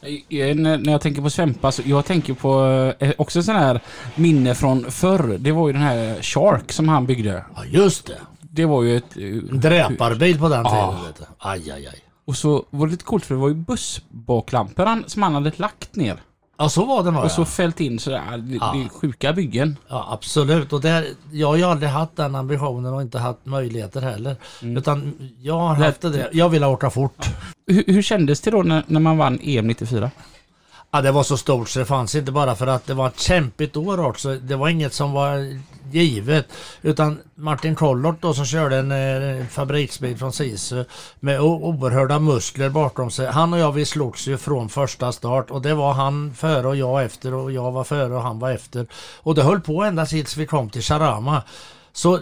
[0.01, 2.63] Eh, När när jag tänker på Svempa så jag tänker på
[2.99, 3.79] eh, också sån här
[4.15, 5.37] minne från förr.
[5.39, 7.45] Det var ju den här Shark som han byggde.
[7.55, 8.17] Ja, just det.
[8.41, 9.17] Det var ju ett...
[9.17, 10.89] eh, dräparbil på den tiden.
[11.07, 11.23] Vet du.
[11.39, 11.99] Aj, aj, aj.
[12.25, 15.95] Och så var det lite coolt för det var ju bussbaklampor som han hade lagt
[15.95, 16.17] ner.
[16.57, 17.23] Ja, så var det nog.
[17.23, 17.45] Och så Ja.
[17.45, 18.37] fällt in sådär.
[18.37, 18.71] Det, Ja.
[18.75, 19.77] det är sjuka byggen.
[19.87, 20.73] ja, absolut.
[20.73, 24.35] Och där, jag har ju aldrig haft den ambitionen och inte haft möjligheter heller.
[24.61, 26.29] Utan jag har haft det.
[26.33, 27.25] Jag vill åka fort.
[27.67, 30.11] Hur, hur kändes det då när, när man vann EM 94?
[30.91, 33.19] Ja, det var så stort så det fanns inte bara för att det var ett
[33.19, 34.35] kämpigt år också.
[34.35, 35.59] Det var inget som var
[35.91, 36.47] givet.
[36.81, 40.85] Utan Martin Kollort då som körde en eh, fabriksbil från Sisu
[41.19, 43.27] med oerhörda muskler bakom sig.
[43.27, 46.75] Han och jag vi slogs ju från första start och det var han före och
[46.75, 48.87] jag efter och jag var före och han var efter.
[49.17, 51.43] Och det höll på ända tills vi kom till Sharama.
[51.93, 52.19] Så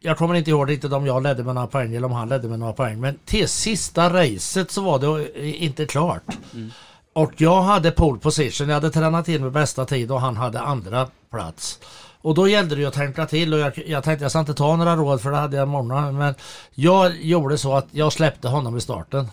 [0.00, 2.48] jag kommer inte ihåg riktigt om jag ledde med några poäng eller om han ledde
[2.48, 3.00] med några poäng.
[3.00, 6.22] Men till sista racet så var det inte klart.
[6.54, 6.70] Mm.
[7.14, 10.60] Och jag hade pole position, jag hade tränat in med bästa tid och han hade
[10.60, 11.78] andra plats.
[12.22, 14.54] Och då gällde det ju att tänka till och jag, jag tänkte jag ska inte
[14.54, 16.12] ta några råd för det hade jag många.
[16.12, 16.34] Men
[16.74, 19.28] jag gjorde så att jag släppte honom i starten.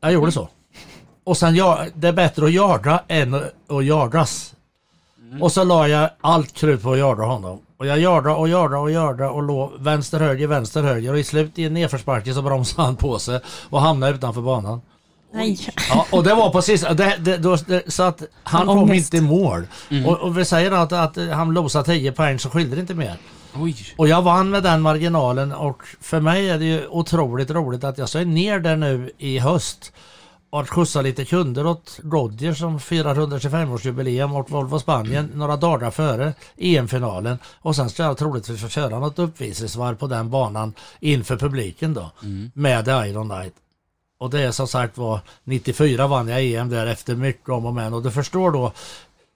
[0.00, 0.48] Jag gjorde så.
[1.24, 4.54] Och sen, jag, det är bättre att jaga än att- jagas.
[5.40, 7.60] Och så la jag allt krut på att jaga honom.
[7.76, 11.12] Och jag jagade och jagade och jagade och låg vänster, höger, vänster, höger.
[11.12, 14.80] Och i slut i en nedförsbacke så bromsade han på sig och hamnade utanför banan.
[15.34, 15.58] Nej.
[15.88, 19.16] Ja, och det var precis det, det, då, det, så att han Han kom inte
[19.16, 19.66] i mål.
[20.06, 23.16] Och, och vi säger att, att han losade 10 poäng så skilde det inte mer.
[23.56, 23.76] Oj.
[23.96, 27.98] Och jag vann med den marginalen och för mig är det ju otroligt roligt att
[27.98, 29.92] jag ska ner där nu i höst
[30.50, 37.38] och skjutsa lite kunder åt Rodgers som 425-årsjubileum och Volvo Spanien några dagar före EM-finalen.
[37.60, 42.10] Och sen ska jag troligtvis få köra något uppvisningsvarv på den banan inför publiken då
[42.54, 43.54] med The Iron Knight.
[44.24, 47.74] Och det är som sagt var 94 vann jag EM där efter mycket om och
[47.74, 48.72] men och du förstår då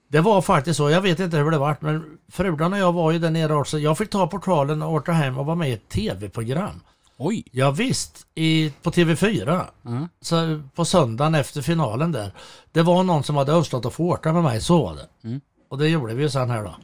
[0.07, 3.11] det var faktiskt så, jag vet inte hur det vart men frugan och jag var
[3.11, 3.79] ju där nere också.
[3.79, 6.79] Jag fick ta portalen och åka hem och vara med i ett tv-program.
[7.17, 7.43] Oj.
[7.51, 9.61] Ja, visst, i, på TV4.
[9.85, 10.07] Mm.
[10.21, 12.31] Så på söndagen efter finalen där.
[12.71, 15.27] Det var någon som hade önskat att få åka med mig, så var det.
[15.27, 15.41] Mm.
[15.69, 16.75] Och det gjorde vi ju sen här då.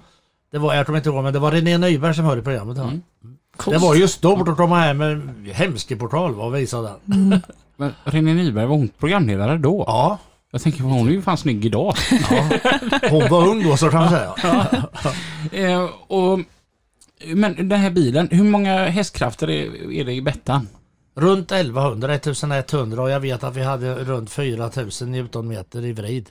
[0.52, 2.78] Det var, jag kommer inte ihåg, men det var René Nyberg som hörde programmet.
[2.78, 3.02] Mm.
[3.66, 7.42] Det var ju stort att komma hem med en hemsk portal och visa den.
[7.78, 9.84] Men René Nyberg, var hon programledare då?
[9.88, 10.18] Ja,
[10.52, 11.96] Jag tänker, hon är ju fan snygg idag.
[12.30, 12.50] ja.
[13.10, 14.36] hon var ung då så kan man säga.
[15.52, 16.40] eh, och,
[17.26, 20.68] men den här bilen, hur många hästkrafter är, är det i Bettan?
[21.18, 26.30] Runt 1100, 1100 och jag vet att vi hade runt 4000 newtonmeter i vrid.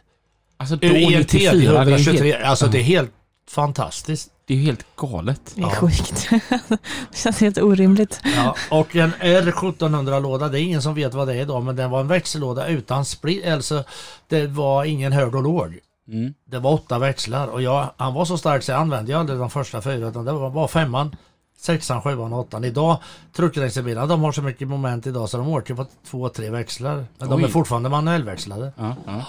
[0.56, 3.10] Alltså då I en 94, TD det är, 123, helt, alltså det är helt
[3.50, 4.30] fantastiskt.
[4.46, 5.40] Det är ju helt galet.
[5.54, 5.70] Det är Ja.
[5.70, 6.28] sjukt.
[7.10, 8.20] det känns helt orimligt.
[8.36, 11.90] Ja, och en R1700-låda, det är ingen som vet vad det är idag, men den
[11.90, 13.84] var en växellåda utan split, alltså
[14.28, 15.78] det var ingen hög och låg.
[16.08, 16.34] Mm.
[16.50, 19.38] Det var åtta växlar och jag, han var så stark så jag använde jag aldrig
[19.38, 21.16] de första fyra utan det var bara femman,
[21.58, 22.64] sexan, sjuan och åttan.
[22.64, 22.98] Idag,
[23.36, 27.06] truckracerbilarna de har så mycket moment idag så de åker på två, tre växlar.
[27.18, 27.44] Men de Oj.
[27.44, 28.72] är fortfarande manuellväxlade.
[28.76, 29.22] Ja, ja.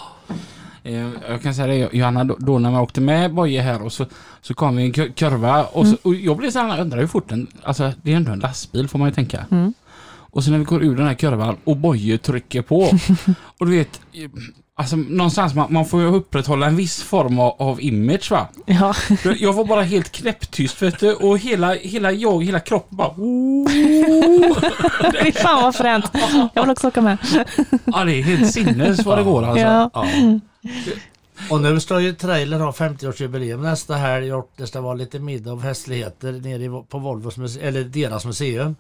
[0.86, 4.06] Eh, Jag kan säga det Johanna, då, när man åkte med Boje här och så,
[4.42, 7.08] så kom vi en kur- kurva och, så, och jag blev så här, undrar hur
[7.08, 9.46] fort den, alltså det är ändå en lastbil får man ju tänka.
[9.52, 9.74] Mm.
[10.32, 12.82] Och så när vi går ur den här kurvan och Boje trycker på
[13.60, 14.02] och du vet,
[14.76, 18.48] alltså någonstans man, man får ju upprätthålla en viss form av, av image va.
[18.66, 18.94] Ja,
[19.40, 23.14] Jag var bara helt knäpptyst vet du och hela, hela jag, hela kroppen bara
[25.24, 26.06] fy fan vad fränt.
[26.54, 27.18] Jag vill också åka med.
[27.86, 29.66] Ja det är helt sinnes vad det går alltså.
[29.66, 29.90] Ja.
[29.94, 30.06] Ja.
[31.50, 35.54] Och nu ska ju Trailer ha 50-årsjubileum nästa helg och det ska vara lite middag
[35.54, 38.76] och festligheter nere på Volvos muse- eller deras museum.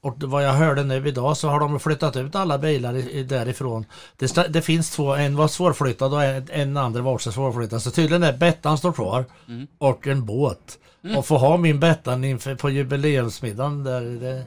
[0.00, 3.84] Och vad jag hörde nu idag så har de flyttat ut alla bilar i, därifrån.
[4.16, 7.82] Det, det finns två, en var svårflyttad och en, en andra var också svårflyttad.
[7.82, 9.24] Så tydligen är Bettan står kvar
[9.78, 10.78] och en båt.
[11.16, 14.44] Och få ha min Bettan inför på jubileumsmiddagen där det,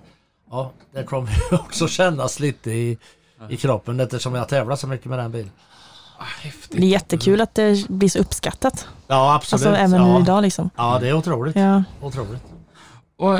[0.49, 2.97] ja, det kommer ju också kännas lite i,
[3.49, 5.51] i kroppen eftersom jag tävlar så mycket med den bilen.
[6.21, 6.71] Ah, häftigt.
[6.81, 8.87] Det är jättekul att det blir så uppskattat.
[9.07, 9.65] Ja absolut.
[9.65, 10.21] Alltså även ja.
[10.21, 10.69] idag liksom.
[10.75, 11.55] Ja det är otroligt.
[11.55, 11.83] Ja.
[12.01, 12.41] otroligt.
[13.17, 13.39] Och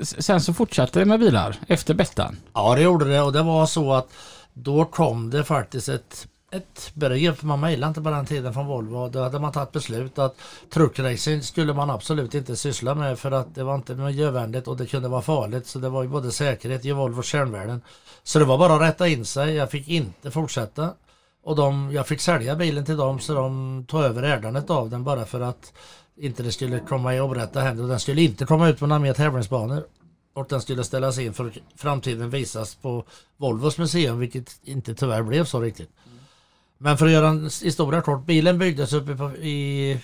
[0.00, 2.36] s- sen så fortsatte det med bilar efter Bettan.
[2.52, 4.08] Ja det gjorde det och det var så att
[4.52, 9.08] då kom det faktiskt ett ett brev, man mejlade inte på den tiden från Volvo.
[9.08, 10.36] Då hade man tagit beslut att
[10.72, 14.86] truckracing skulle man absolut inte syssla med för att det var inte miljövänligt och det
[14.86, 15.66] kunde vara farligt.
[15.66, 17.80] Så det var ju både säkerhet i Volvos kärnvärden.
[18.22, 19.54] Så det var bara att rätta in sig.
[19.54, 20.90] Jag fick inte fortsätta.
[21.44, 25.04] Och de, jag fick sälja bilen till dem så de tog över ägandet av den
[25.04, 25.72] bara för att
[26.16, 27.84] inte det skulle komma i orätta händer.
[27.84, 29.84] Den skulle inte komma ut på några mer tävlingsbanor.
[30.34, 33.04] Och den skulle ställas in för framtiden visas på
[33.36, 35.90] Volvos museum vilket inte tyvärr blev så riktigt.
[36.78, 38.26] Men för att göra en historia kort.
[38.26, 40.00] Bilen byggdes uppe på, i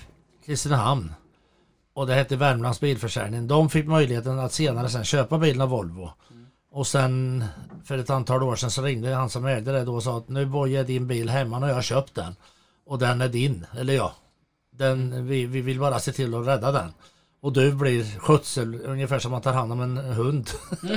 [0.46, 1.12] Kristinehamn.
[1.94, 3.46] Och det hette Värmlands bilförsäljning.
[3.46, 6.10] De fick möjligheten att senare sen köpa bilen av Volvo.
[6.70, 7.44] Och sen
[7.84, 10.28] för ett antal år sedan så ringde han som ägde det då och sa att
[10.28, 12.36] nu Boje är din bil hemma och jag har köpt den.
[12.86, 14.14] Och den är din, eller ja.
[14.72, 16.92] Den, vi, vi vill bara se till att rädda den.
[17.40, 20.50] Och du blir skötsel, ungefär som man tar hand om en hund.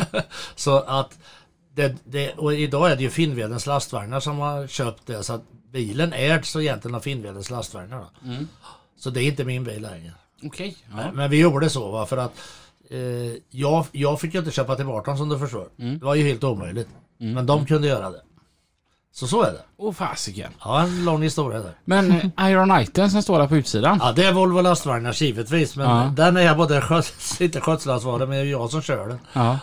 [0.55, 1.19] så att
[1.73, 5.43] det, det, och idag är det ju Finnvedens lastvagnar som har köpt det så att
[5.71, 8.05] bilen ägs egentligen av Finnvedens lastvagnar.
[8.25, 8.47] Mm.
[8.97, 10.13] Så det är inte min bil längre.
[10.43, 10.77] Okej.
[10.89, 10.95] Ja.
[10.95, 12.33] Men, men vi gjorde så va, för att
[12.93, 15.67] eh, jag, jag fick ju inte köpa tillbaka den som du förstår.
[15.79, 15.99] Mm.
[15.99, 16.87] Det var ju helt omöjligt.
[17.17, 18.21] Men de kunde göra det.
[19.11, 19.61] Så så är det.
[19.77, 20.51] Åh fasiken.
[20.63, 21.71] Ja, en lång historia där.
[21.85, 23.97] Men eh, Ironiten som står där på utsidan.
[24.01, 25.75] Ja, det är Volvo lastvagnar givetvis.
[25.75, 26.13] Men Ja.
[26.15, 29.19] den är jag både sköts, inte skötselansvarig men det är jag som kör den.
[29.33, 29.59] Ja.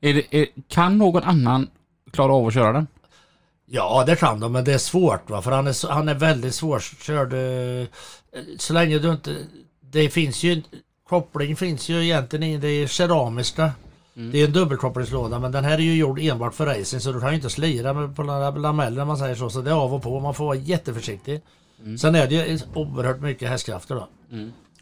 [0.00, 1.68] Är det, är, kan någon annan
[2.12, 2.86] klara av att köra den?
[3.66, 6.54] Ja, det kan de, men det är svårt va, för han är, han är väldigt
[6.54, 7.32] svårkörd.
[7.32, 7.86] eh,
[8.58, 9.36] Så länge du inte...
[9.80, 10.62] Det finns ju...
[11.08, 13.70] Koppling finns ju egentligen i det är keramiska.
[14.32, 17.20] Det är en dubbelkopplingslåda men den här är ju gjord enbart för racing så du
[17.20, 19.50] kan ju inte slira med på några lameller om man säger så.
[19.50, 21.40] Så det är av och på, man får vara jätteförsiktig.
[22.00, 24.08] Sen är det ju oerhört mycket hästkrafter då.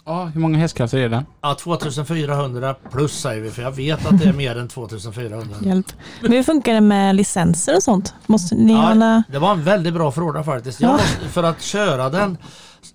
[0.04, 1.24] Ja, hur många hästkrafter är den?
[1.40, 5.56] Ja, 2400 plus säger vi för jag vet att det är mer än 2400.
[5.60, 5.86] Hjälp.
[6.22, 8.14] Men hur funkar det med licenser och sånt?
[8.26, 9.22] Måste ni Ja, hålla...
[9.32, 10.80] det var en väldigt bra fråga faktiskt.
[10.80, 10.92] Jag Ja.
[10.92, 12.38] måste, för att köra den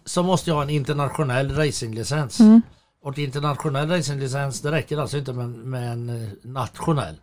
[0.05, 2.39] så måste jag ha en internationell racinglicens.
[2.39, 2.61] Mm.
[3.03, 7.15] Och internationell racinglicens det räcker alltså inte med, med en eh, nationell.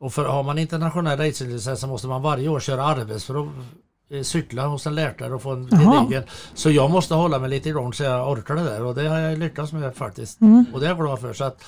[0.00, 3.64] Och för har man internationell racinglicens så måste man varje år köra arbetsprov
[4.10, 6.22] eh, cykla hos en läkare och få en gedigen.
[6.54, 9.18] Så jag måste hålla mig lite igång så jag orkar det där och det har
[9.18, 10.40] jag lyckats med faktiskt.
[10.40, 10.66] Mm.
[10.72, 11.32] Och det är jag glad för.
[11.32, 11.64] Så att,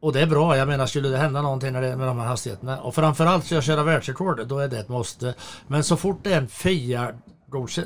[0.00, 2.94] och det är bra, jag menar skulle det hända någonting med de här hastigheterna och
[2.94, 5.34] framförallt ska jag köra världsrekord då är det ett måste.
[5.66, 7.14] Men så fort det är en FIA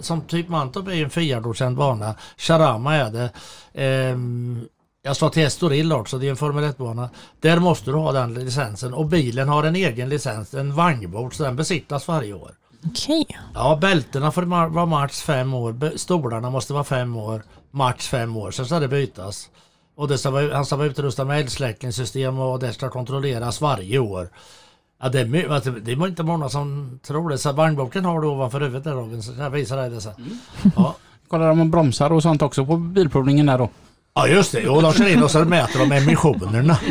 [0.01, 3.31] som typ Mantorp är en FIA-godkänd bana, Charama är det.
[3.75, 4.69] Ehm,
[5.03, 7.11] jag sa till Estoril också, det är en Formel 1-bana.
[7.41, 11.43] Där måste du ha den licensen och bilen har en egen licens, en vagnbord, så
[11.43, 12.55] den besiktas varje år.
[12.87, 13.27] Okej.
[13.55, 18.51] Ja, bältena får vara max fem år, stolarna måste vara fem år, max fem år,
[18.51, 19.51] sen ska det bytas.
[19.97, 23.99] Och det ska vara, han ska vara utrustad med eldsläckningssystem och det ska kontrolleras varje
[23.99, 24.31] år.
[25.03, 27.39] Ja, det, är, det är inte många som tror det.
[27.39, 30.41] Så vagnboken har du ovanför huvudet där Robin, så jag visar dig det sen.
[30.77, 30.97] Ja.
[31.29, 33.69] Kollar de om bromsar och sånt också på bilprovningen där då?
[34.29, 34.61] Ja, just det.
[34.61, 36.77] Jo, de kör in och så mäter de emissionerna.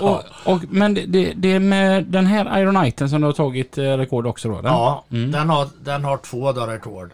[0.00, 3.82] Och, och, men det, det, är med den här Ironiten som du har tagit eh,
[3.82, 4.58] rekord också då?
[4.58, 4.68] eller?
[4.68, 5.30] Ja, Mm.
[5.32, 7.10] den, har, den har två rekord.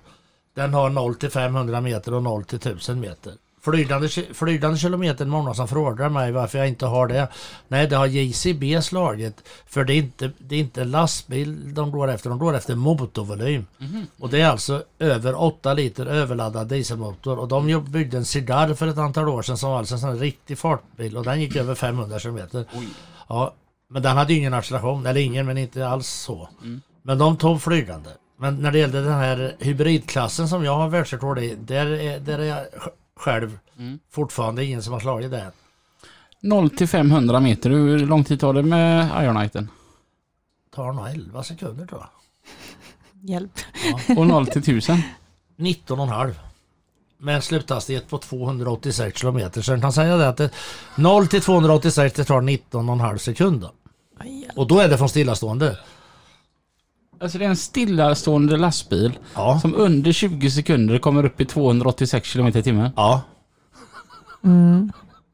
[0.55, 3.33] Den har 0 till 500 meter och 0 till 1000 meter.
[3.67, 7.29] Flygande, flygande kilometer många som frågar mig varför jag inte har det.
[7.69, 9.49] Nej, det har JCB slagit.
[9.67, 13.67] För det är inte, det är inte lastbil de går efter, de går efter motorvolym.
[14.19, 17.39] Och det är alltså över 8 liter överladdad dieselmotor.
[17.39, 20.19] Och de byggde en Cigar för ett antal år sedan som var alltså en sån
[20.19, 21.17] riktig fartbil.
[21.17, 22.65] Och den gick över 500 kilometer.
[23.29, 23.55] Ja,
[23.91, 26.49] men den hade ju ingen acceleration, eller ingen men inte alls så.
[27.03, 28.11] Men de tog flygande.
[28.39, 32.39] Men när det gällde den här hybridklassen som jag har världsrekord i, där är, där
[32.39, 32.69] är
[33.17, 33.59] själv
[34.11, 35.53] fortfarande ingen som har slagit det.
[36.41, 39.71] 0 till 500 meter, hur lång tid tar det med Ironiten?
[40.75, 42.11] Tar nog 11 sekunder tror jag.
[43.31, 43.53] Hjälp.
[44.17, 45.03] Och 0 till 1000?
[45.57, 46.35] 19,5.
[47.19, 49.63] Med en sluthastighet på 286 kilometer.
[49.63, 50.51] Så jag kan säga det att det,
[50.97, 53.71] 0 till 286 det tar 19,5 sekunder.
[54.57, 55.79] Och då är det från stillastående.
[57.21, 59.59] Alltså det är en stillastående lastbil Ja.
[59.63, 62.91] som under 20 sekunder kommer upp i 286 km i timmen.
[62.97, 63.21] Ja.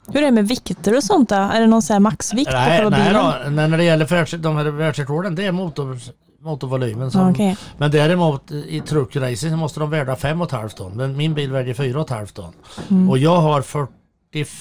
[0.06, 1.34] Hur är det med vikter och sånt då?
[1.34, 3.24] Är det någon så här maxvikt på Nej, själva nej bilen?
[3.44, 5.98] då, när när det gäller världs, de här världsrekorden det är motor,
[6.40, 7.10] motorvolymen.
[7.10, 7.56] Som, okej.
[7.78, 10.92] Men däremot i truckracing så måste de väga 5,5 ton.
[10.96, 12.52] Men min bil väger 4,5 ton.
[12.90, 13.10] Mm.
[13.10, 13.92] Och jag har 40,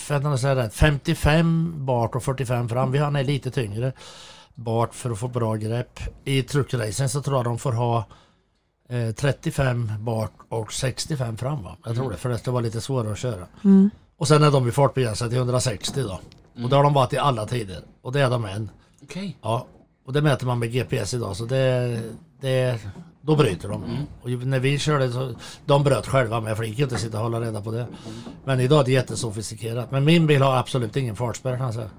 [0.09, 2.91] vänta, nu säger jag rätt, 55 bak och 45 fram.
[2.91, 3.93] Vi har är lite tyngre
[4.55, 5.99] bak för att få bra grepp.
[6.25, 8.05] I truckracing så tror jag de får ha
[8.89, 11.63] eh, 35 bak och 65 fram.
[11.63, 11.77] Va?
[11.85, 13.47] Jag tror det, för det ska vara lite svårare att köra.
[13.63, 13.89] Mm.
[14.17, 16.19] Och sen är de i fartbegränsade till 160 då.
[16.63, 17.83] Och det har de varit i alla tider.
[18.01, 18.69] Och det är de än.
[19.03, 19.37] Okej.
[19.41, 19.67] Ja,
[20.05, 22.01] och det mäter man med GPS idag så det,
[22.41, 22.79] det,
[23.21, 23.83] då bryter de.
[24.21, 25.33] Och ju- när vi körde så,
[25.65, 27.85] de bröt själva med för det gick inte att sitta och hålla reda på det.
[28.45, 29.91] Men idag är det jättesofistikerat.
[29.91, 31.89] Men min bil har absolut ingen fartspärr kan jag säga.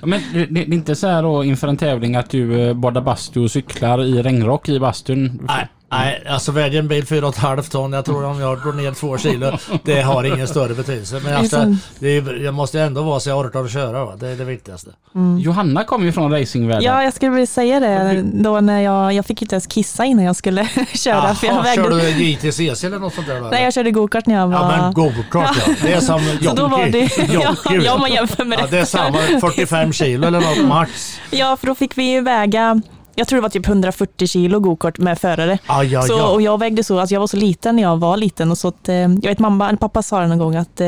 [0.00, 2.74] Ja, Men det, det är inte så här då inför en tävling att du eh,
[2.74, 5.40] badar bastu och cyklar i regnrock i bastun?
[5.48, 9.18] Nej, nej, alltså väger en bil 4,5 ton, jag tror om jag går ner 2
[9.18, 11.20] kilo, det har ingen större betydelse.
[11.24, 14.16] Men alltså, det är, jag måste ändå vara så jag orkar att köra, va?
[14.16, 14.90] det är det viktigaste.
[15.38, 16.82] Johanna kommer ju från racingvärlden.
[16.84, 18.22] Ja, jag skulle vilja säga det.
[18.32, 21.34] Då när jag, jag fick inte ens kissa innan jag skulle köra.
[21.34, 23.40] för jag vägde, kör du JTCC eller något sånt där?
[23.40, 24.54] Då, nej, jag körde gokart när jag var...
[24.54, 26.98] Ja men gokart ja, det är som så då var det,
[27.32, 27.84] jockey.
[27.84, 31.18] ja, man jämför med Ja, det är samma, 45 kilo eller något max.
[31.30, 32.80] Ja, för då fick vi ju väga,
[33.14, 35.58] jag tror det var typ 140 kilo gokart med förare.
[35.68, 36.28] Ja, ja, Så, ja.
[36.28, 38.68] och jag vägde så, alltså jag var så liten när jag var liten och så
[38.68, 40.86] att, eh, jag vet mamma, eller pappa sa det någon gång att eh,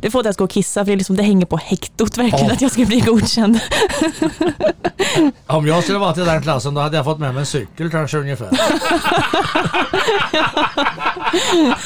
[0.00, 2.18] det får inte ens gå och kissa för det, är liksom, det hänger på hektot
[2.18, 2.52] verkligen Ja.
[2.52, 3.60] att jag ska bli godkänd.
[5.46, 7.90] Om jag skulle varit i den klassen då hade jag fått med mig en cykel
[7.90, 8.48] kanske ungefär.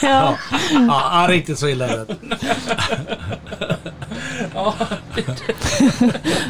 [0.03, 0.35] ja.
[0.73, 2.17] Ja, ja riktigt så illa är det.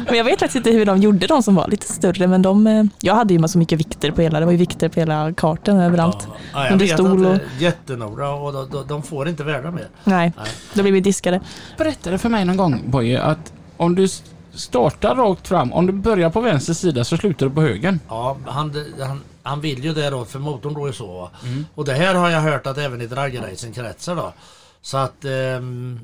[0.05, 2.67] Men jag vet faktiskt inte hur de gjorde de som var lite större men de,
[2.67, 4.99] eh, jag hade ju med så mycket vikter på hela, det var ju vikter på
[4.99, 6.27] hela kartan överallt.
[6.53, 9.43] Ja, jag Under vet stol och, det är jättenoga och de, de, de får inte
[9.43, 9.87] värda mer.
[10.03, 10.49] nej, Nej.
[10.73, 11.41] då blev vi diskade.
[11.77, 14.07] berättade för mig någon gång Boje att om du
[14.53, 17.99] startar rakt fram, om du börjar på vänster sida så slutar du på höger.
[18.09, 21.07] Ja, han, han, han vill ju det då för motorn går ju så.
[21.07, 21.29] va.
[21.75, 24.33] Och det här har jag hört att även i dragracingkretsar då.
[24.81, 25.99] Så att ehm,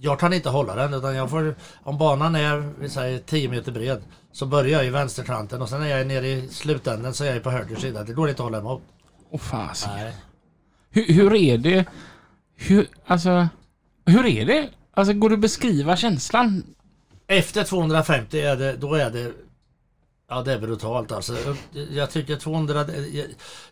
[0.00, 3.72] jag kan inte hålla den utan jag får, om banan är vi säger 10 meter
[3.72, 7.24] bred så börjar jag i vänsterkanten och sen när jag är nere i slutänden så
[7.24, 8.04] är jag på höger sida.
[8.04, 8.82] Det går inte att hålla emot.
[9.30, 9.96] Åh fasiken.
[9.96, 10.14] Nej.
[10.90, 11.84] Hur, hur är det?
[12.56, 13.48] Hur, alltså,
[14.06, 14.68] hur är det?
[14.94, 16.62] Alltså går det att beskriva känslan?
[17.26, 19.32] Efter 250 är det, då är det
[20.28, 21.34] Ja det är brutalt alltså.
[21.90, 23.26] Jag tycker 200, jag,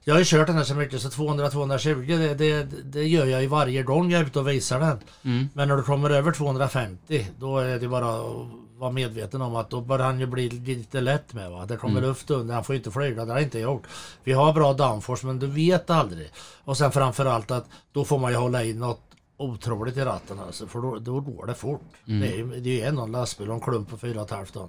[0.05, 3.43] jag har ju kört den här så mycket så 200-220 det, det, det gör jag
[3.43, 4.99] ju varje gång jag är ute och visar den.
[5.23, 5.49] Mm.
[5.55, 9.71] Men när du kommer över 250 då är det bara att vara medveten om att
[9.71, 11.67] då börjar han ju bli lite lätt med va.
[11.67, 13.83] Det kommer luft under, han får ju inte flyga, det har inte gjort.
[14.25, 16.31] Vi har bra downforce men du vet aldrig.
[16.65, 19.01] Och sen framförallt att då får man ju hålla in något
[19.37, 21.83] otroligt i ratten alltså, för då, då går det fort.
[22.05, 24.69] Det är ju det är en lastbil och en klump på 4,5 ton.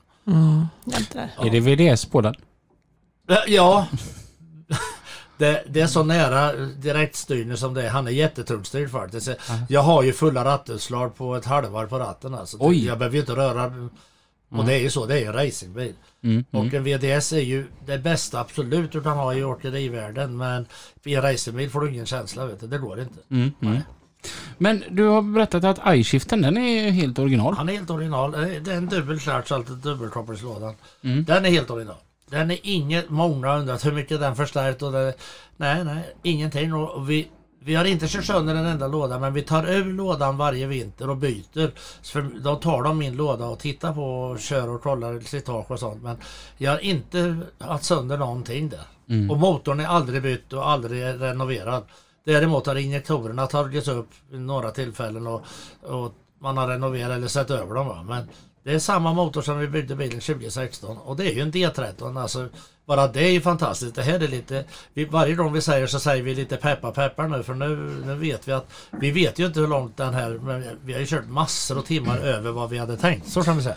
[0.85, 1.29] Jädrar.
[1.37, 2.35] Är det VDS på den?
[3.47, 3.87] Ja.
[5.37, 7.89] Det, det är så nära direktstyrning som det är.
[7.89, 9.29] Han är jättetungstyrd faktiskt.
[9.69, 12.33] Jag har ju fulla rattutslag på ett halvvarv på ratten.
[12.33, 12.57] Alltså.
[12.59, 12.85] Oj.
[12.85, 13.89] Jag behöver ju inte röra.
[14.49, 15.93] Och det är ju så, det är ju en racingbil.
[16.23, 16.45] Mm.
[16.51, 20.37] Och en VDS är ju det bästa absolut du kan ha i åkerivärlden.
[20.37, 20.65] Men
[21.03, 22.45] i en racingbil får du ingen känsla.
[22.45, 22.67] Vet du.
[22.67, 23.19] Det går inte.
[23.31, 23.51] Mm.
[23.61, 23.81] Mm.
[24.57, 27.53] Men du har berättat att iShiften den är helt original.
[27.57, 28.31] Han är helt original.
[28.31, 30.75] Det är en dubbel clutch, alltså dubbelkopplingslådan.
[31.03, 31.23] Mm.
[31.23, 31.97] Den är helt original.
[32.29, 35.13] Den är inget, många har undrat hur mycket den förstärkt och det,
[35.57, 36.73] Nej, nej, ingenting.
[36.73, 37.27] Och vi,
[37.59, 41.09] vi har inte kört sönder en enda låda men vi tar ur lådan varje vinter
[41.09, 41.71] och byter.
[42.03, 45.79] För då tar de min låda och tittar på och kör och kollar slitage och
[45.79, 46.03] sånt.
[46.03, 46.17] Men
[46.57, 48.85] jag har inte haft sönder någonting där.
[49.09, 49.31] Mm.
[49.31, 51.83] Och motorn är aldrig bytt och aldrig renoverad.
[52.25, 55.45] Däremot har injektorerna tagits upp vid några tillfällen och,
[55.81, 57.87] och man har renoverat eller sett över dem.
[57.87, 58.03] Va?
[58.03, 58.29] Men
[58.63, 62.21] det är samma motor som vi byggde bilen 2016 och det är ju en D13.
[62.21, 62.47] Alltså,
[62.85, 63.95] bara det är ju fantastiskt.
[63.95, 67.27] Det här är lite, vi, varje gång vi säger så säger vi lite peppa peppar
[67.27, 70.39] nu för nu, nu vet vi att vi vet ju inte hur långt den här,
[70.43, 73.29] men vi har ju kört massor av timmar över vad vi hade tänkt.
[73.29, 73.75] Så kan vi säga.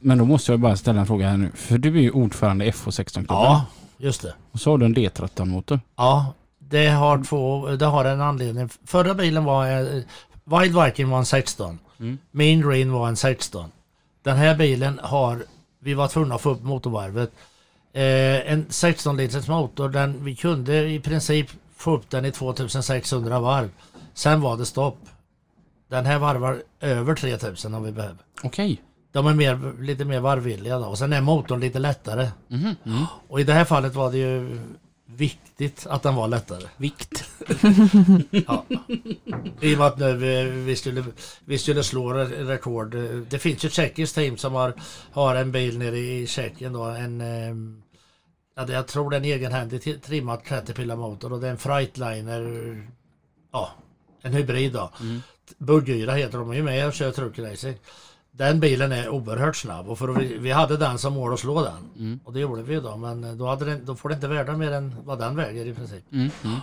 [0.00, 1.50] Men då måste jag bara ställa en fråga här nu.
[1.54, 3.60] För du är ju ordförande i FH16-klubben.
[3.98, 4.34] just det.
[4.52, 5.80] Och så har du en D13-motor.
[5.96, 6.34] Ja,
[6.68, 8.68] det har två, det har en anledning.
[8.84, 10.02] Förra bilen var eh,
[10.44, 11.78] Wild Viking var en 16.
[12.00, 12.18] Mm.
[12.30, 13.70] Main Green var en 16.
[14.22, 15.42] Den här bilen har,
[15.80, 17.30] vi var tvungna att få upp motorvarvet.
[17.92, 23.40] Eh, en 16 liters motor, den, vi kunde i princip få upp den i 2600
[23.40, 23.70] varv.
[24.14, 24.98] Sen var det stopp.
[25.88, 28.18] Den här varvar över 3000 om vi behöver.
[28.42, 28.82] Okej.
[29.12, 30.86] De är mer, lite mer varvvilliga då.
[30.86, 32.28] Och sen är motorn lite lättare.
[32.48, 33.04] Mhm, Mm.
[33.28, 34.60] Och i det här fallet var det ju
[35.06, 36.68] viktigt att den var lättare.
[36.76, 37.24] Vikt.
[38.46, 38.64] Ja.
[39.60, 41.04] I och med att nu vi, vi, skulle,
[41.44, 42.96] vi skulle slå re- rekord.
[43.28, 44.74] Det finns ju ett tjeckiskt team som har,
[45.12, 46.82] har en bil nere i Tjeckien då.
[46.84, 47.82] En, ehm,
[48.56, 51.58] ja, det- jag tror det är en egenhändigt trimmad Caterpillar motor och det är en
[51.58, 52.42] Freightliner.
[53.52, 53.70] Ja,
[54.22, 54.90] en hybrid då.
[55.00, 55.22] Mm.
[55.58, 57.76] Buggyra heter de är ju med och kör truckracing.
[58.36, 61.64] Den bilen är oerhört snabb och för vi, vi hade den som mål att slå
[61.64, 61.90] den.
[61.98, 62.20] Mm.
[62.24, 64.72] Och det gjorde vi då men då, hade den, då får det inte värda mer
[64.72, 66.04] än vad den väger i princip.
[66.12, 66.30] Mm.
[66.44, 66.56] Mm.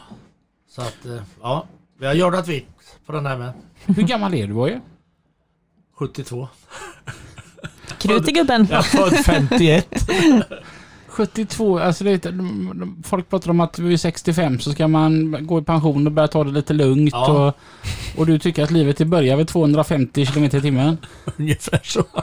[0.69, 1.67] Så att eh, ja,
[1.99, 3.53] vi har jordat vitt på den här med.
[3.85, 4.81] Hur gammal är du Boje?
[5.95, 6.47] 72.
[7.97, 8.67] Krut i gubben.
[8.69, 9.87] Jag född 51.
[11.13, 12.25] 72, alltså det,
[13.03, 16.43] folk pratar om att vid 65 så ska man gå i pension och börja ta
[16.43, 17.09] det lite lugnt.
[17.13, 17.47] Ja.
[17.47, 20.97] Och, och du tycker att livet är börjar vid 250 km i timmen.
[21.37, 22.03] Ungefär så.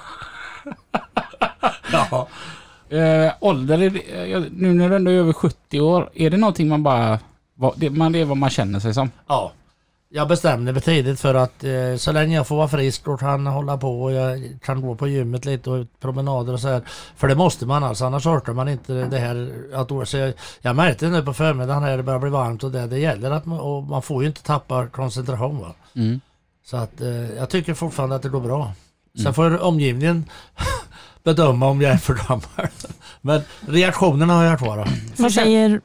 [1.93, 2.29] ja.
[2.97, 6.69] Eh, ålder, är eh, nu när du ändå är över 70 år, är det någonting
[6.69, 7.19] man bara...
[7.55, 9.11] vad- Det, man, det är vad man känner sig som?
[9.29, 9.53] ja.
[10.13, 13.47] Jag bestämde mig tidigt för att eh, så länge jag får vara frisk och kan
[13.47, 16.83] hålla på och jag kan gå på gymmet lite och promenader och så här.
[17.17, 19.53] För det måste man alltså, annars orkar man inte det här.
[19.75, 22.87] Att, så jag, jag märkte nu på förmiddagen när det börjar bli varmt och det,
[22.87, 25.59] det gäller att man, man får ju inte tappa koncentration.
[25.59, 25.75] Va?
[25.95, 26.21] Mm.
[26.65, 28.73] Så att eh, jag tycker fortfarande att det går bra.
[29.23, 30.25] Sen får omgivningen
[31.25, 32.71] bedöma om jag är för gammal.
[33.23, 34.77] Men reaktionerna har jag kvar.
[34.77, 34.85] då.
[35.17, 35.81] Vad säger.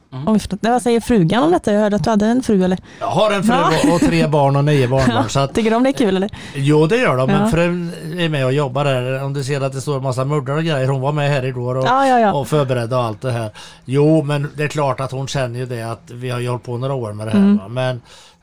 [0.60, 1.72] Nej, vad säger frugan om detta?
[1.72, 2.78] Jag hörde att du hade en fru eller?
[3.00, 3.94] Jag har en fru Ja.
[3.94, 5.24] och- tre barn och nio barnbarn.
[5.28, 6.30] Så att, Tycker de det är kul eller?
[6.54, 7.48] jo det gör de, men Ja.
[7.50, 9.22] frun är med och jobbar där.
[9.24, 10.88] Om du ser att det står en massa muddar och grejer.
[10.88, 12.32] Hon var med här igår och, Ja, ja, ja.
[12.32, 13.50] och förberedde och allt det här.
[13.84, 16.64] Jo men det är klart att hon känner ju det att vi har ju hållit
[16.64, 17.38] på några år med det här.
[17.38, 17.56] Mm.
[17.56, 17.68] Va?
[17.68, 18.00] Men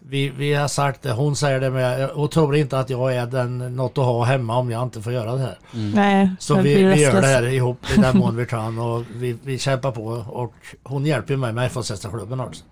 [0.10, 3.26] vi, vi har sagt det, hon säger det med och tror inte att jag är
[3.28, 5.58] den något att ha hemma om jag inte får göra det här.
[5.72, 9.38] Nej, Så vi, vi gör det här ihop i den mån vi kan och vi,
[9.44, 12.64] vi kämpar på och hon hjälper mig med FHS-klubben också.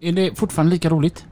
[0.00, 1.24] Är det fortfarande lika roligt?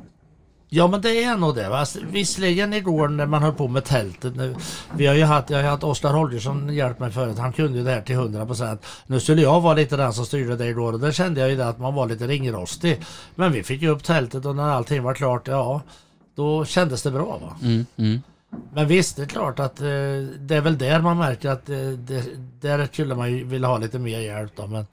[0.69, 1.69] Ja men det är nog det.
[1.69, 1.87] Va?
[2.11, 4.37] Visserligen igår när man höll på med tältet.
[4.37, 4.55] Nu,
[4.97, 7.39] vi har ju haft, jag har haft Oskar Holgersson hjälpt mig förut.
[7.39, 8.79] Han kunde ju det här till 100%.
[9.07, 11.57] Nu skulle jag vara lite den som styrde det igår och där kände jag ju
[11.57, 13.01] det att man var lite ringrostig.
[13.35, 15.83] Men vi fick ju upp tältet och när allting var klart, ja
[16.35, 17.39] då kändes det bra.
[17.39, 17.57] Va?
[17.63, 18.23] Mm, mm.
[18.75, 19.87] Men visst, det är klart att eh,
[20.39, 22.25] det är väl där man märker att eh, det,
[22.61, 24.67] där skulle man ju vilja ha lite mer hjälp då.
[24.67, 24.87] Men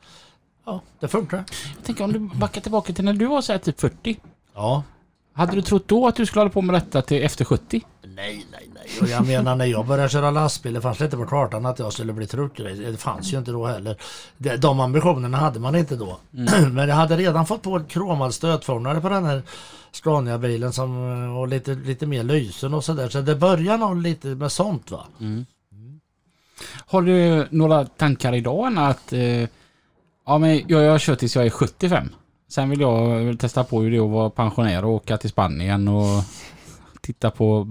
[0.65, 1.43] ja, det funkar.
[1.75, 4.19] Jag tänker om du backar tillbaka till när du var så här typ 40.
[4.53, 4.83] Ja.
[5.37, 7.81] Hade du trott då att du skulle hålla på med detta till efter 70?
[8.03, 8.83] Nej, nej, nej.
[9.01, 11.93] Och jag menar när jag började köra lastbil, det fanns inte på kartan att jag
[11.93, 12.73] skulle bli truckare.
[12.73, 13.97] Det fanns ju inte då heller.
[14.57, 16.17] De ambitionerna hade man inte då.
[16.71, 19.43] Men jag hade redan fått på en kromad stötfångare på den här
[19.91, 20.97] Scania-bilen som,
[21.37, 23.09] och lite, lite mer lysen och sådär.
[23.09, 25.05] Så det börjar nog lite med sånt va.
[26.87, 29.49] Har du några tankar idag än att eh,
[30.25, 32.09] ja, men jag, jag kör tills jag är 75.
[32.55, 35.87] Sen vill jag testa på hur det är att vara pensionär och åka till Spanien
[35.87, 36.23] och
[37.01, 37.67] titta på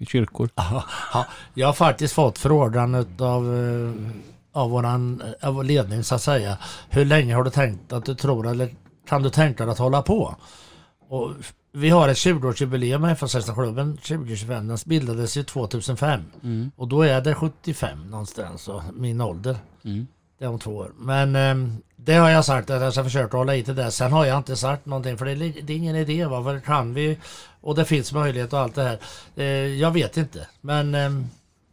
[0.00, 0.48] kyrkor.
[0.56, 3.92] Ja, jag har faktiskt fått frågan utav eh,
[4.52, 6.58] av våran av vår ledning så att säga.
[6.90, 8.74] Hur länge har du tänkt att du tror eller
[9.08, 10.36] kan du tänka dig att hålla på?
[11.08, 11.30] Och
[11.72, 14.68] vi har ett 20-årsjubileum med FS-klubben 2025.
[14.68, 16.70] Den bildades ju 2005 Mm.
[16.76, 19.56] och då är det 75 någonstans, så min ålder.
[19.84, 20.06] Mm.
[20.38, 20.92] Det är om två år.
[20.98, 23.90] Men ehm, det har jag sagt att jag ska försöka hålla i till det.
[23.90, 26.24] Sen har jag inte sagt någonting för det är, det är ingen idé.
[26.26, 26.44] Va?
[26.44, 27.18] För kan vi
[27.60, 28.98] och det finns möjlighet och allt det här.
[29.36, 29.44] Eh,
[29.80, 30.46] jag vet inte.
[30.60, 31.26] Men ehm,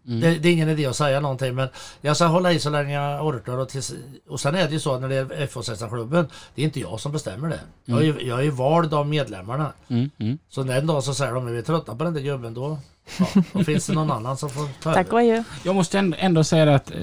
[0.05, 1.55] det, det är ingen idé att säga någonting.
[1.55, 1.67] Men
[2.01, 3.57] jag ska hålla i så länge jag orkar.
[3.57, 3.93] Och, tills,
[4.29, 6.27] och sen är det ju så när det är FHS-klubben.
[6.55, 7.59] Det är inte jag som bestämmer det.
[7.85, 9.73] Jag är, ju- jag är ju vald av medlemmarna.
[9.87, 10.37] Mm, mm.
[10.49, 12.77] Så den dag så säger de att vi är trötta på den där gubben då,
[13.19, 15.13] ja, då finns det någon annan som får ta Tack över.
[15.13, 15.43] och adjö.
[15.63, 16.99] Jag måste ändå, säga att eh,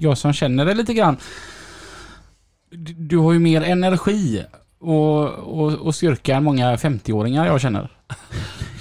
[0.00, 1.16] jag som känner det lite grann.
[2.96, 4.44] Du, har ju mer energi
[4.80, 7.90] och, och, och styrka än många 50-åringar jag känner.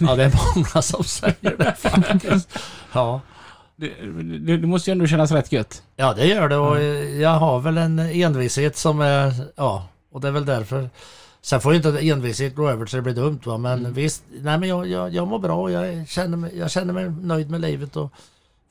[0.02, 2.60] Ja det är många som säger det faktiskt.
[2.94, 3.22] Ja.
[3.76, 3.92] Det,
[4.40, 5.84] det, det måste ju ändå kännas rätt gött.
[5.96, 6.82] Ja det gör det och
[7.22, 10.90] jag har väl en envishet som är, ja, och det är väl därför.
[11.42, 14.58] Sen får ju inte envishet gå över så det blir dumt va, men visst, nej
[14.58, 17.62] men jag, jag, jag mår bra och jag känner, mig, jag känner mig nöjd med
[17.62, 18.14] livet och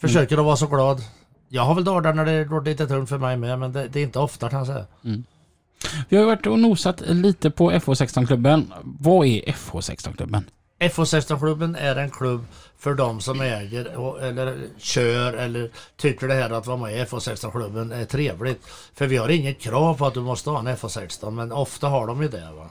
[0.00, 1.02] försöker att vara så glad.
[1.48, 4.00] Jag har väl dagar när det går lite tungt för mig med, men det, det
[4.00, 4.86] är inte ofta kan jag säga.
[6.08, 8.72] Vi har varit och nosat lite på FH16-klubben.
[8.84, 10.44] Vad är FH16-klubben?
[10.80, 12.44] FH16-klubben är en klubb
[12.78, 13.84] för de som äger
[14.22, 18.66] eller kör eller tycker det här att vara med i FH16-klubben är trevligt.
[18.94, 22.06] För vi har inget krav på att du måste ha en FH16 men ofta har
[22.06, 22.52] de ju det.
[22.56, 22.70] Va?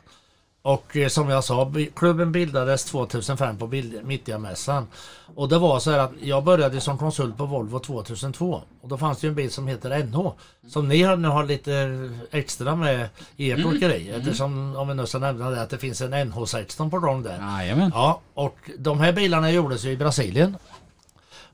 [0.67, 3.67] Och eh, som jag sa, klubben bildades 2005 på
[4.03, 4.87] Mittjamässan.
[5.35, 8.61] Och det var så här att jag började som konsult på Volvo 2002.
[8.81, 10.31] Och då fanns det ju en bil som heter NH.
[10.67, 14.09] Som ni har, nu har lite extra med i ert åkeri.
[14.09, 17.59] Eftersom, om vi nu ska nämna det, att det finns en NH16 på gång där.
[17.59, 17.91] Jajamän.
[17.93, 20.57] Ja, och de här bilarna gjordes ju i Brasilien.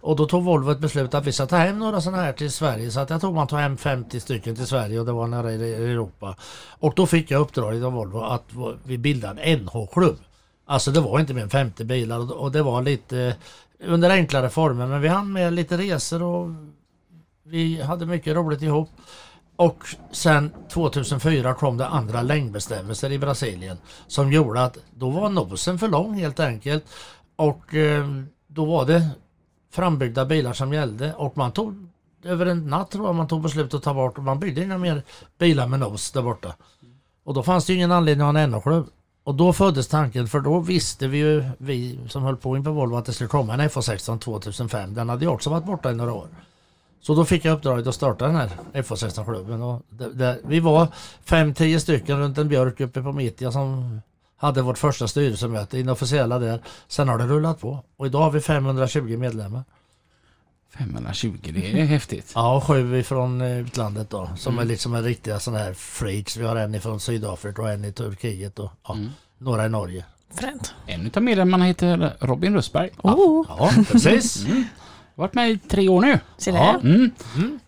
[0.06, 2.52] Och då tog Volvo ett beslut att vi ska ta hem några sådana här till
[2.52, 2.92] Sverige.
[2.92, 5.52] Så att jag tror man tog hem 50 stycken till Sverige och det var nära
[5.52, 6.36] i Europa.
[6.80, 8.44] Och då fick jag uppdraget av Volvo att
[8.84, 10.18] vi bildade en NH-klubb.
[10.66, 13.34] Alltså det var inte mer än 50 bilar och- det var lite eh,
[13.92, 14.88] under enklare former.
[14.88, 16.50] Men vi hann med lite resor och
[17.44, 18.90] vi hade mycket roligt ihop.
[19.56, 19.78] Och
[20.12, 23.78] sen 2004 kom det andra längdbestämmelser i Brasilien
[24.08, 26.84] som gjorde att då var nosen för lång helt enkelt.
[27.36, 28.08] Och eh,
[28.48, 29.10] då var det
[29.74, 31.88] frambyggda bilar som gällde och man tog
[32.24, 34.78] över en natt tror jag man tog beslut att ta bort och man byggde inga
[34.78, 35.04] mer
[35.38, 36.56] bilar med nos där borta.
[37.24, 38.88] Och då fanns det ju ingen anledning att ha en NO-klubb.
[39.24, 42.96] Och då föddes tanken för då visste vi ju, vi som höll på inför Volvo
[42.96, 44.94] att det skulle komma en FH16 2005.
[44.94, 46.28] Den hade ju också varit borta i några år.
[47.02, 49.62] Så då fick jag uppdraget att starta den här FH16-klubben.
[49.62, 50.88] Och det, det, vi var
[51.26, 54.00] 5-10 stycken runt en björk uppe på Mittja som
[54.44, 56.62] hade vårt första styrelsemöte inofficiella där.
[56.88, 59.64] Sen har det rullat på och idag har vi 520 medlemmar.
[60.78, 62.32] 520, det är häftigt.
[62.36, 66.38] Ja, och sju ifrån eh, utlandet då som är liksom en riktiga sådana här freaks.
[66.38, 68.98] Vi har en ifrån Sydafrika och en i Turkiet och ja,
[69.38, 70.06] några i Norge.
[70.36, 70.74] Fränt.
[70.88, 72.90] En utav medlemmarna heter Robin Rösberg.
[73.04, 74.46] Oh, Ja, precis.
[75.16, 76.20] Varit med i tre år nu.
[76.38, 76.80] ser du Ja.
[76.82, 76.88] det?
[76.90, 77.12] Mm.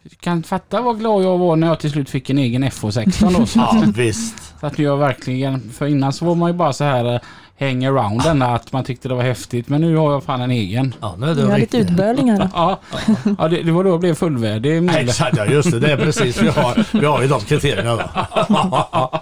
[0.03, 3.39] Du kan fatta vad glad jag var när jag till slut fick en egen FH16
[3.39, 3.45] då.
[3.45, 4.59] Så, Ja, visst.
[4.59, 7.19] så att jag verkligen, för innan så var man ju bara så här
[7.59, 9.69] hang around denna att man tyckte det var häftigt.
[9.69, 10.93] Men nu har jag fan en egen.
[11.01, 11.91] Ja, nu är Du du har lite riktig.
[11.93, 12.49] utböling här.
[12.53, 12.79] Ja,
[13.37, 14.89] ja det, det var då jag blev fullvärdig.
[14.95, 15.79] Exakt, ja just det.
[15.79, 16.41] Det är precis.
[16.41, 19.19] Vi har, vi har ju de kriterierna då.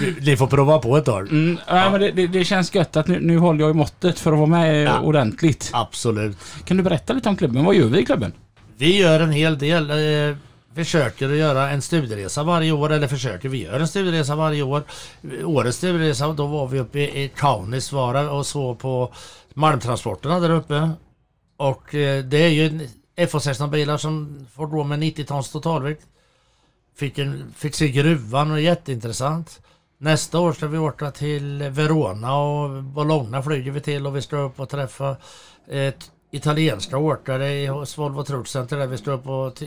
[0.00, 1.28] Vi- Ni får prova på ett tag.
[1.30, 4.18] Mm, ja, men det, det, det känns gött att nu, nu håller jag i måttet
[4.18, 5.00] för att vara med Ja.
[5.00, 5.70] ordentligt.
[5.72, 6.36] Absolut.
[6.64, 7.64] Kan du berätta lite om klubben?
[7.64, 8.32] Vad gör vi i klubben?
[8.78, 9.90] Vi gör en hel del.
[9.90, 10.36] Eh,
[10.74, 14.82] försöker att göra en studieresa varje år, eller försöker, vi gör en studieresa varje år.
[15.44, 19.12] Årets studieresa, då var vi uppe i, Kaunisvaara och så på
[19.54, 20.90] malmtransporterna där uppe.
[21.56, 26.06] Och eh, det är ju FH16 bilar som får gå med 90 tons totalvikt.
[26.96, 29.60] Fick, en, fick se gruvan och jätteintressant.
[29.98, 34.36] Nästa år ska vi åka till Verona och Bologna flyger vi till och vi ska
[34.36, 35.16] upp och träffa
[35.68, 39.62] eh, ett italienska åkare hos Volvo Truck Center där vi ska upp och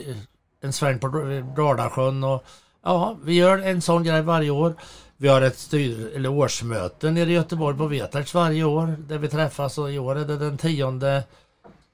[0.61, 1.07] en sväng på
[1.55, 2.43] Dardasjön och
[2.83, 4.75] ja, vi gör en sån grej varje år.
[5.17, 9.27] Vi har ett styr, eller årsmöte nere i Göteborg på Vetax varje år där vi
[9.27, 11.23] träffas och i år är det den 10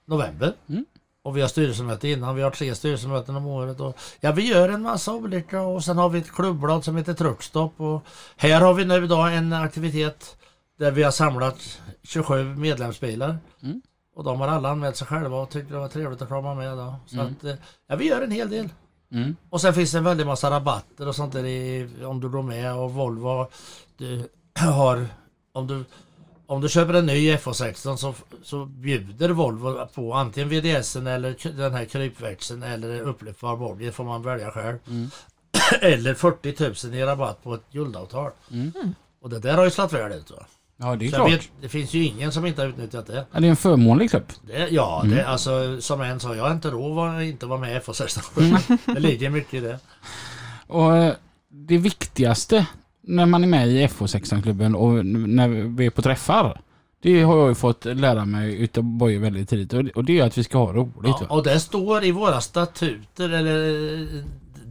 [0.05, 0.53] november.
[0.69, 0.85] Mm.
[1.23, 3.79] Och vi har styrelsemöte innan, vi har tre styrelsemöten om året.
[3.79, 7.13] Och, ja, vi gör en massa olika och sen har vi ett klubbblad som heter
[7.13, 7.81] Truckstop.
[7.81, 8.05] Och
[8.37, 10.37] här har vi nu då en aktivitet
[10.79, 13.37] där vi har samlat 27 medlemsbilar.
[13.63, 13.81] Mm.
[14.15, 16.77] Och de har alla anmält sig själva och tyckte det var trevligt att komma med
[16.77, 16.95] då.
[17.07, 17.27] Så Mm.
[17.37, 17.55] att, eh,
[17.87, 18.69] ja, vi gör en hel del.
[19.11, 19.35] Mm.
[19.49, 22.41] Och sen finns det en väldig massa rabatter och sånt där i, om du går
[22.43, 23.47] med och Volvo
[23.97, 25.07] du har
[25.53, 25.85] om du
[26.45, 31.73] om du köper en ny FH16 så, så bjuder Volvo på antingen VDSen eller den
[31.73, 33.85] här krypväxeln eller upplyftbar body.
[33.85, 34.77] Det får man välja själv.
[34.87, 35.09] Mm.
[35.81, 38.31] eller 40 000 i rabatt på ett guldavtal.
[38.51, 38.71] Mm.
[39.21, 40.31] Och det där har ju slagit väl ut.
[40.31, 40.45] Va?
[40.83, 41.31] Ja, det är Så klart.
[41.31, 43.25] vet, det finns ju ingen som inte har utnyttjat det.
[43.31, 44.23] Ja, det är en förmånlig klubb.
[44.47, 45.17] det ja, Mm.
[45.17, 48.77] det, alltså som en sa, jag har inte råd att inte vara med i FH16.
[48.93, 49.79] det ligger mycket i det.
[50.67, 51.13] Och eh,
[51.49, 52.65] det viktigaste
[53.01, 56.61] när man är med i FH16-klubben och när vi är på träffar.
[57.01, 60.37] Det har jag ju fått lära mig utav Boje väldigt tidigt och det- är att
[60.37, 61.15] vi ska ha roligt.
[61.21, 64.23] Ja, och det står i våra statuter, eller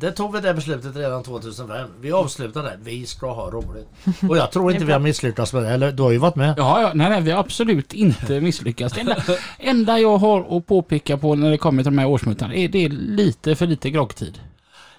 [0.02, 1.88] det tog vi det beslutet redan 2005.
[2.00, 2.78] Vi avslutade det.
[2.82, 3.88] Vi ska ha roligt.
[4.28, 5.68] Och jag tror inte vi har misslyckats med det.
[5.68, 6.54] Eller du har ju varit med.
[6.56, 8.94] Ja, ja, nej, nej, vi har absolut inte misslyckats.
[8.94, 9.16] Det enda,
[9.58, 12.84] enda jag har att påpeka på när det kommer till de här årsmötena är det
[12.84, 14.38] är lite för lite groggtid.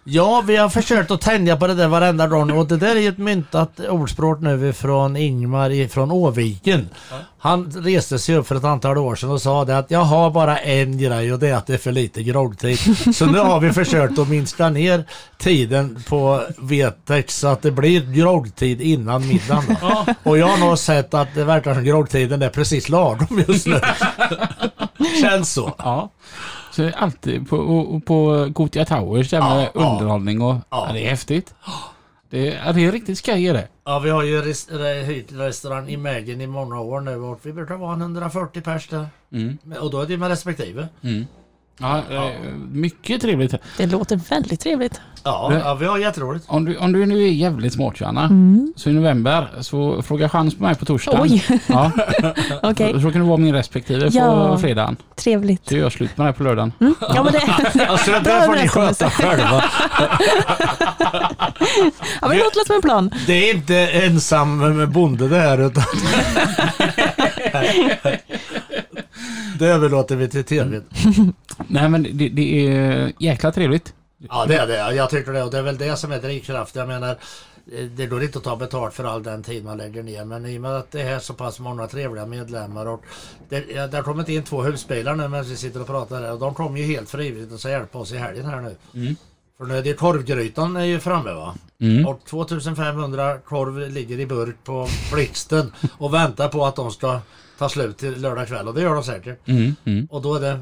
[0.05, 2.99] Ja, vi har försökt att tänja på det där varenda gång och det där är
[2.99, 6.89] ju ett myntat ordspråk nu från Ingmar från Åviken.
[7.39, 10.31] Han reste sig upp för ett antal år sedan och sa det att jag har
[10.31, 12.79] bara en grej och det är att det är för lite groggtid.
[13.15, 15.03] Så nu har vi försökt att minska ner
[15.37, 19.75] tiden på Vetex så att det blir groggtid innan middagen.
[20.23, 23.79] Och jag har nog sett att det verkar som groggtiden är precis lagom just nu.
[25.21, 25.75] Känns så.
[25.77, 26.11] Ja.
[26.73, 30.55] Så det är alltid på, och- på Gothia Towers där med Ja, underhållning och...
[30.69, 30.89] Ja.
[30.93, 31.53] Det är häftigt.
[32.29, 33.67] Det är, det är riktigt skoj är det.
[33.85, 34.69] Ja, vi har ju res-
[35.07, 38.87] hyrt restaurang i Mägen i många år nu och vi brukar vara en 140 pers
[38.87, 39.07] där.
[39.31, 39.57] Mm.
[39.81, 40.87] Och då är det med respektive.
[41.01, 41.25] Mm.
[41.77, 42.23] Ja, eh,
[42.71, 43.53] mycket trevligt.
[43.77, 45.01] Det låter väldigt trevligt.
[45.23, 46.45] Ja, Det- ja vi har jätteroligt.
[46.47, 48.73] Om du, om du nu är jävligt smart Johanna, Mm.
[48.75, 51.21] så i november så fråga chans på mig på torsdagen.
[51.21, 51.91] Oj, Ja,
[52.63, 52.93] okej.
[53.01, 54.57] Så kan du vara min respektive på Ja.
[54.57, 54.95] fredagen.
[55.15, 55.67] Trevligt.
[55.69, 56.71] Så gör jag slut med det på lördagen.
[56.81, 56.95] Mm.
[57.01, 59.63] Ja, men det, Alltså det där får ni sköta själva.
[62.21, 63.11] ja, men det låter som en plan.
[63.27, 65.83] Det är inte ensam med bonde det här utan...
[69.63, 70.81] det överlåter vi till tv.
[71.67, 73.93] Nej men det, det är jäkla trevligt.
[74.29, 74.95] Ja det är det.
[74.95, 75.43] Jag tycker det.
[75.43, 76.75] Och det är väl det som är drivkraft.
[76.75, 77.17] Jag menar
[77.95, 80.25] det går inte att ta betalt för all den tid man lägger ner.
[80.25, 83.03] Men i och med att det är så pass många trevliga medlemmar och
[83.49, 86.31] det, ja, det har kommit in två husbilar nu medan vi sitter och pratar här.
[86.31, 88.75] Och de kommer ju helt frivilligt och ska hjälpa oss i helgen här nu.
[88.93, 89.15] Mm.
[89.57, 91.55] För nu är det korvgrytan är ju framme va.
[91.79, 92.07] Mm.
[92.07, 97.19] Och 2500 korv ligger i burk på blixten och väntar på att de ska
[97.57, 98.67] ta slut till lördag kväll.
[98.67, 99.47] Och det gör de säkert.
[99.47, 99.75] Mm.
[99.85, 100.07] Mm.
[100.11, 100.59] Och då är det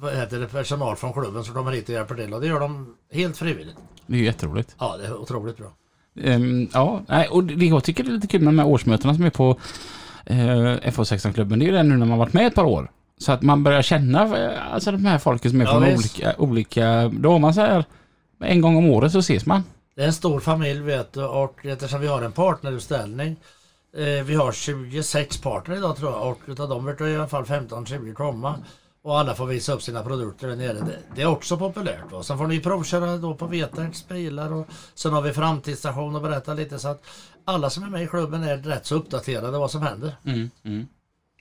[0.00, 2.60] vad heter det, personal från klubben som kommer hit och hjälper till och det gör
[2.60, 3.76] de helt frivilligt.
[4.06, 4.76] Det är ju jätteroligt.
[4.78, 5.72] Ja, det är otroligt bra.
[6.22, 9.14] Ehm, ja, nej, och det jag tycker det är lite kul med de här årsmötena
[9.14, 9.50] som är på
[10.30, 11.58] uh, FH16-klubben.
[11.58, 12.90] Det är ju det nu när man varit med ett par år.
[13.18, 15.98] Så att man börjar känna eh, alltså de här folken som är Ja, från visst.
[15.98, 17.08] olika, olika...
[17.08, 17.84] Då har man så här...
[18.40, 19.64] En gång om året så ses man.
[19.96, 23.36] Det är en stor familj vet du och eftersom vi har en partnerutställning eh,
[24.24, 28.14] Vi har 26 partner idag tror jag och utav dem verkar i alla fall 15-20
[28.14, 28.54] komma.
[29.02, 30.98] Och alla får visa upp sina produkter där nere.
[31.14, 32.12] Det, är också populärt.
[32.12, 32.22] Va?
[32.22, 36.54] Sen får ni provköra då på Veterns bilar och sen har vi framtidsstation och berätta
[36.54, 37.02] lite så att
[37.44, 40.16] alla som är med i klubben är rätt så uppdaterade vad som händer.
[40.24, 40.86] Mm, mm.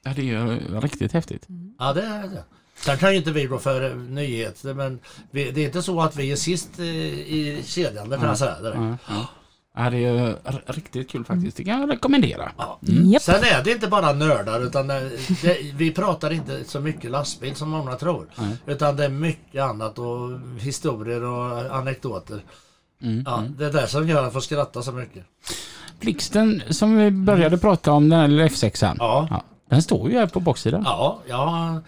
[0.03, 1.47] Ja, det är ju riktigt häftigt.
[1.79, 2.43] Ja det är det.
[2.75, 4.99] Sen kan ju inte vi gå för nyheter men
[5.31, 8.37] vi, det är inte så att vi är sist eh, i kedjan, det kan jag
[8.37, 8.97] säga.
[9.77, 10.27] Ja, ja.
[10.43, 11.57] ja, det är riktigt kul faktiskt.
[11.57, 12.51] Det kan jag rekommendera.
[12.57, 12.79] Ja.
[12.81, 13.21] Japp.
[13.21, 15.09] Sen är det inte bara nördar utan det,
[15.41, 18.27] det, vi pratar inte så mycket lastbil som många tror.
[18.35, 18.57] Nej.
[18.65, 22.39] Utan det är mycket annat och historier och anekdoter.
[23.01, 25.23] Mm, Ja, Det är det som gör att man får skratta så mycket.
[25.99, 28.95] Blixten som vi började prata om, den här lilla F6an.
[28.99, 30.81] Ja, Ja, den står ju här på baksidan.
[30.85, 31.79] ja jag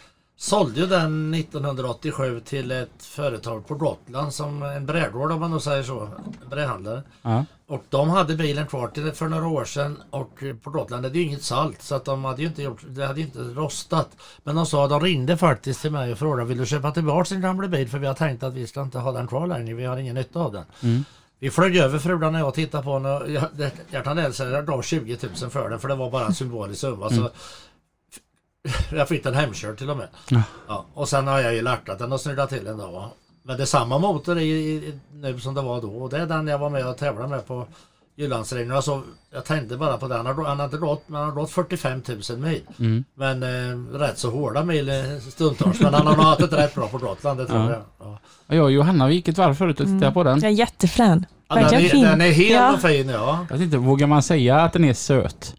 [0.42, 5.62] sålde ju den 1987 till ett företag på Gotland som en brädgård om man nog
[5.62, 6.10] säger så.
[6.50, 7.04] Brädhandlare.
[7.22, 7.46] Ja.
[7.68, 11.20] Och de hade bilen kvar till för några år sedan och på Gotland är det
[11.20, 14.10] ju inget salt så att de hade ju inte gjort, det hade inte rostat.
[14.44, 17.42] Men de sa, de ringde faktiskt till mig och frågade vill du köpa tillbaka sin
[17.42, 19.86] gamla bil för vi har tänkt att vi ska inte ha den kvar längre, vi
[19.86, 20.66] har ingen nytta av den.
[20.84, 21.04] Mm.
[21.40, 24.66] Vi flög över frugan och jag tittade på den och jag, det- hjärtan älskade jag
[24.66, 27.10] gav 20 000 för den för det var bara en symbolisk summa.
[27.10, 27.30] Så
[28.92, 30.08] jag fick den hemkörd till och med.
[30.30, 30.42] Ja.
[30.68, 32.88] Ja, och sen har jag ju lackat den och snurrat till den då.
[32.92, 33.10] va.
[33.44, 36.26] Men det är samma motor i, i, nu som det var då och det är
[36.26, 37.68] den jag var med och tävlade med på
[38.18, 38.72] Jyllandsringen.
[38.76, 39.02] Alltså,
[39.34, 40.26] jag tänkte bara på den.
[40.26, 42.62] Han har, han har inte gått, han har gått 45 000 mil.
[42.80, 43.04] Mm.
[43.14, 44.96] Men eh, rätt så hårda mil eh,
[45.30, 45.80] stundtals.
[45.80, 47.70] Men han har nog haft det rätt bra på Gotland, det tror Ja.
[47.72, 47.82] jag.
[48.00, 48.20] Ja.
[48.56, 50.40] Jag och Johanna vi gick ett varv förut och tittade på den.
[50.40, 51.26] Jag är jättefrän.
[51.48, 52.04] Ja, den, är, fin.
[52.04, 52.78] den är hel Ja.
[52.82, 53.46] fin ja.
[53.50, 55.56] Jag vet inte, vågar man säga att den är söt?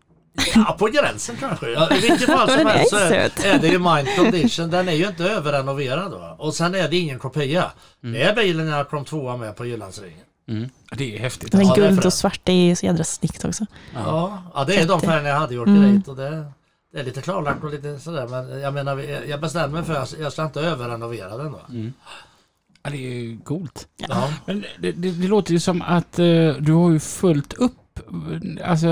[0.54, 1.70] Ja, på gränsen kanske.
[1.70, 4.70] Ja, I vilket fall som helst så är, är det ju mind condition.
[4.70, 6.10] Den är ju inte överrenoverad.
[6.12, 6.36] Va?
[6.38, 7.72] Och sen är det ingen kopia.
[8.00, 10.24] Det är bilen jag kom tvåa med på Jyllandsringen.
[10.48, 10.68] Mm.
[10.96, 11.52] Det är häftigt.
[11.52, 13.66] Den Ja, är det är guld och svart, det är så jädra snyggt också.
[13.94, 15.74] Ja, ja det är de färgerna jag hade i Mm.
[15.74, 16.08] åkeriet.
[16.08, 16.44] Och det,
[16.92, 18.28] det är lite klarlagt och lite sådär.
[18.28, 21.52] Men jag menar, jag bestämde mig för att jag ska inte överrenovera den.
[21.52, 21.60] Då.
[22.82, 23.86] Ja, det är ju coolt.
[24.08, 24.32] Ja.
[24.46, 26.24] Men det, det, det låter ju som att eh,
[26.58, 27.72] du har ju följt upp
[28.64, 28.88] alltså,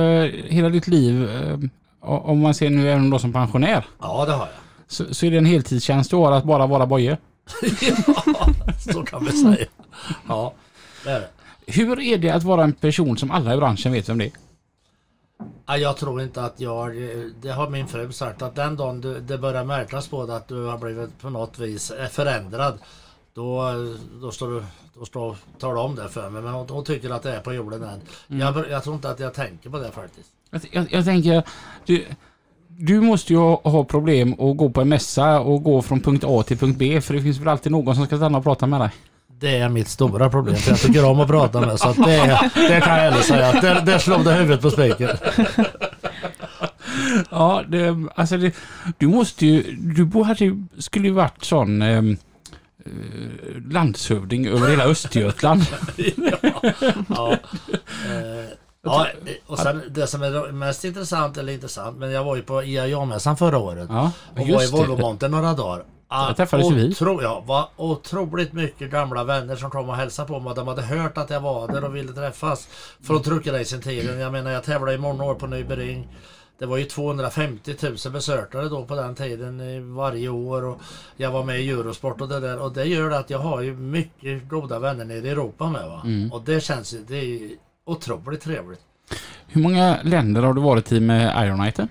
[0.48, 1.30] hela ditt liv.
[1.30, 1.58] eh,
[2.00, 3.86] om man ser nu även då som pensionär.
[4.00, 4.48] ja, det har jag.
[4.86, 7.18] Så, så är det en heltidstjänst du har att bara vara boje.
[8.26, 8.48] ja,
[8.92, 9.66] så kan vi säga.
[10.28, 10.54] Ja,
[11.04, 11.28] det är det.
[11.66, 14.32] Hur är det att vara en person som alla i branschen vet vem det är?
[15.66, 16.94] Ja, jag tror inte att jag,
[17.42, 20.48] det har min fru sagt, att den dagen du, det börjar märkas på dig att
[20.48, 22.78] du har blivit på något vis eh, förändrad.
[23.34, 23.62] Då,
[24.20, 24.62] då, står du,
[24.98, 26.42] då står, tar du om det för mig.
[26.42, 28.00] Men hon, hon tycker att det är på jorden än.
[28.40, 30.28] Jag, jag tror inte att jag tänker på det faktiskt.
[30.74, 31.42] Jag, jag, tänker,
[31.86, 32.04] du,
[32.68, 36.42] du måste ju ha, problem att gå på en mässa och gå från punkt A
[36.46, 37.00] till punkt B.
[37.00, 38.90] För det finns väl alltid någon som ska stanna och prata med dig.
[39.40, 40.54] Det är mitt stora problem.
[40.56, 41.78] För jag tycker om att prata med.
[41.80, 43.60] Så det, det kan jag ärligt säga.
[43.60, 45.08] Där, där slog det huvudet på spiken.
[47.30, 48.54] Ja, det, alltså det,
[48.98, 52.16] du måste ju, du bo- hade, ju- skulle ju varit sån ehm, eh,
[53.70, 55.62] landshövding över hela Östergötland.
[57.08, 57.32] Ja.
[58.06, 58.50] Eh,
[58.82, 59.06] ja,
[59.46, 63.36] och sen det som är mest intressant, eller intressant, men jag var ju på IAA-mässan
[63.36, 63.86] förra året.
[63.90, 64.70] Ja, Och var i.
[64.70, 65.84] Volvomonten några dagar.
[66.10, 66.94] Där träffades vi.
[67.00, 70.52] ja, var otroligt mycket gamla vänner som kom och hälsade på mig.
[70.56, 72.68] De hade hört att jag var där och ville träffas.
[73.02, 74.18] Från truckracing-tiden.
[74.20, 76.08] Jag menar jag tävlade i många år på Nybering.
[76.58, 80.64] Det var ju 250 000 besökare då på den tiden varje år.
[80.64, 80.80] Och
[81.16, 82.58] jag var med i Eurosport och det där.
[82.58, 85.88] Och det gör att jag har ju mycket goda vänner nere i Europa med.
[85.88, 86.02] Va?
[86.04, 86.32] Mm.
[86.32, 87.50] Och det känns ju, det är
[87.84, 88.80] otroligt trevligt.
[89.46, 91.88] Hur många länder har du varit i med Ironite?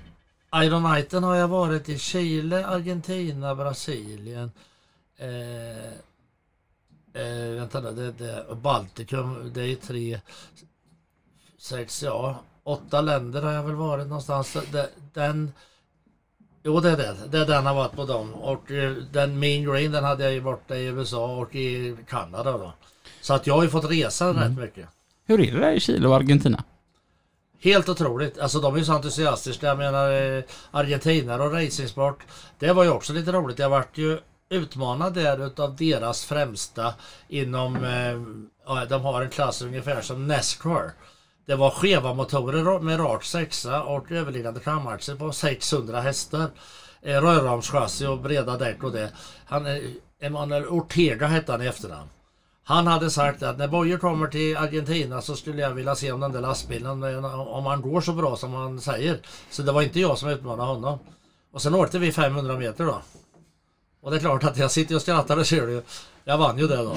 [0.55, 4.51] Iron Knighten har jag varit i Chile, Argentina, Brasilien.
[5.17, 5.85] Eh,
[7.23, 10.19] eh, vänta då, det, det, Baltikum, det är tre,
[11.57, 14.57] sex, ja, åtta länder har jag väl varit någonstans.
[15.13, 15.51] Den,
[16.63, 18.33] jo det är det, det är den har varit på dem.
[18.33, 22.51] Och eh, den Mean Green den hade jag ju borta i USA och i Kanada
[22.51, 22.73] då.
[23.21, 24.89] Så att jag har ju fått resa rätt mycket.
[25.25, 26.63] Hur är det där i Chile och Argentina?
[27.59, 28.39] Helt otroligt.
[28.39, 29.67] Alltså de är ju så entusiastiska.
[29.67, 32.23] Jag menar eh, argentinare och racingsport.
[32.59, 33.59] Det var ju också lite roligt.
[33.59, 36.93] Jag vart ju utmanad där utav deras främsta
[37.27, 40.91] inom, eh, de har en klass ungefär som Nascar.
[41.47, 46.49] Det var skeva motorer med rak sexa och överliggande framaxel på 600 hästar.
[47.01, 49.11] Eh, Rörramschassi och breda däck och det.
[49.45, 49.77] Han, eh,
[50.19, 52.09] Emanuel Ortega hette han i efternamn.
[52.63, 56.19] Han hade sagt att när Bojer kommer till Argentina så skulle jag vilja se om
[56.19, 59.19] den där lastbilen, eh, om han går så bra som han säger.
[59.51, 60.99] Så det var inte jag som utmanade honom.
[61.53, 63.01] Och sen åkte vi 500 meter då.
[64.07, 65.83] Och det är klart att jag sitter och skrattar och ser det.
[66.23, 66.95] Jag vann ju det då.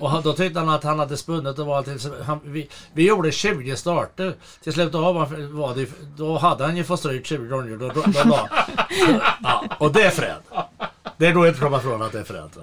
[0.00, 1.98] och då tyckte han att han hade spunnit och var.
[1.98, 4.34] Så han, vi, vi gjorde 20 starter.
[4.62, 5.14] Till slut av
[5.52, 7.76] var det, då hade han ju fått stryk 20 gånger.
[7.76, 8.48] Då, då, då, då,
[9.42, 10.36] ja, och det är fred.
[11.16, 12.56] Det går inte att komma ifrån att det är fränt.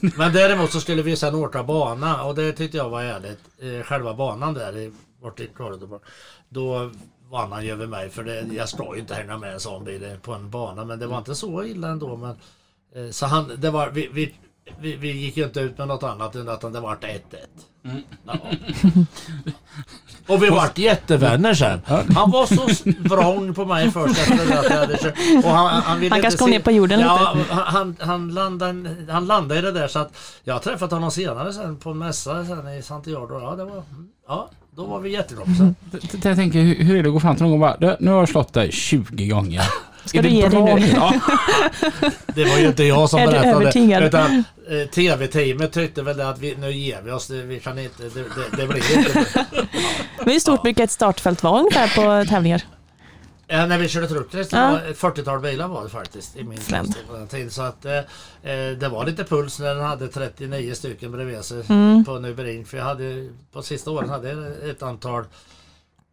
[0.00, 3.40] Men däremot så skulle vi sen åka bana och det tyckte jag var härligt.
[3.58, 4.92] Eh, själva banan där i,
[5.22, 6.00] bort i Korridor.
[6.48, 6.90] Då
[7.62, 10.32] ju över mig för det, jag ska ju inte hänga med en sån bil på
[10.32, 12.16] en bana men det var inte så illa ändå.
[12.16, 12.36] Men,
[12.94, 14.34] eh, så han, det var, vi, vi,
[14.80, 17.20] vi, vi gick ju inte ut med något annat än att det vart 1-1.
[18.26, 18.34] Ja.
[20.26, 21.80] Och vi vart jättevänner sen.
[22.14, 25.14] Han var så vrång på mig först efter att jag hade kört.
[25.44, 27.54] Och han, han, ville Han kanske kom ner på jorden ja, lite.
[27.54, 31.52] Han, han, landade, han landade i det där så att jag har träffat honom senare
[31.52, 33.40] sen på en mässa sen i Santiago.
[33.40, 33.82] Ja, det var,
[34.28, 35.16] ja, då var vi.
[35.92, 37.76] T- t- Jag tänker, hur, hur är det att gå fram till någon och bara,
[37.76, 39.62] "Du, nu har jag slått dig 20 gånger.
[40.04, 40.86] Ska du det ge dig nu?
[40.96, 41.12] Ja.
[42.26, 44.06] Det var ju inte jag som berättade.
[44.06, 47.26] Utan eh, TV-teamet tyckte väl att vi, nu ger vi oss.
[47.26, 49.26] Det, vi kan inte, det, det, det blir inte.
[50.24, 51.88] Men hur stort brukar ett startfält vara ungefär
[52.24, 52.62] på tävlingar?
[53.48, 54.06] Ja, när vi körde
[54.52, 54.70] det Ja.
[54.70, 56.58] var ett 40-tal bilar var det faktiskt i min
[57.08, 57.50] på den tiden.
[57.50, 57.96] Så att eh,
[58.42, 62.04] eh, det var lite puls när den hade 39 stycken bredvid sig Mm.
[62.04, 62.64] på Nybering.
[62.66, 65.24] För jag hade på sista åren hade jag ett antal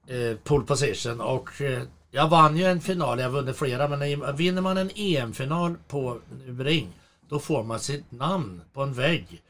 [0.08, 1.82] eh, pole position och eh,
[2.12, 6.18] jag vann ju en final, jag har vunnit flera men vinner man en EM-final på
[6.46, 6.88] Nybering
[7.30, 9.42] då får man sitt namn på en vägg.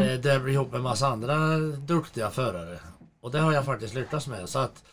[0.00, 2.78] Eh, där ihop med en massa andra duktiga förare.
[3.20, 4.48] Och det har jag faktiskt lyckats med.
[4.48, 4.84] Så att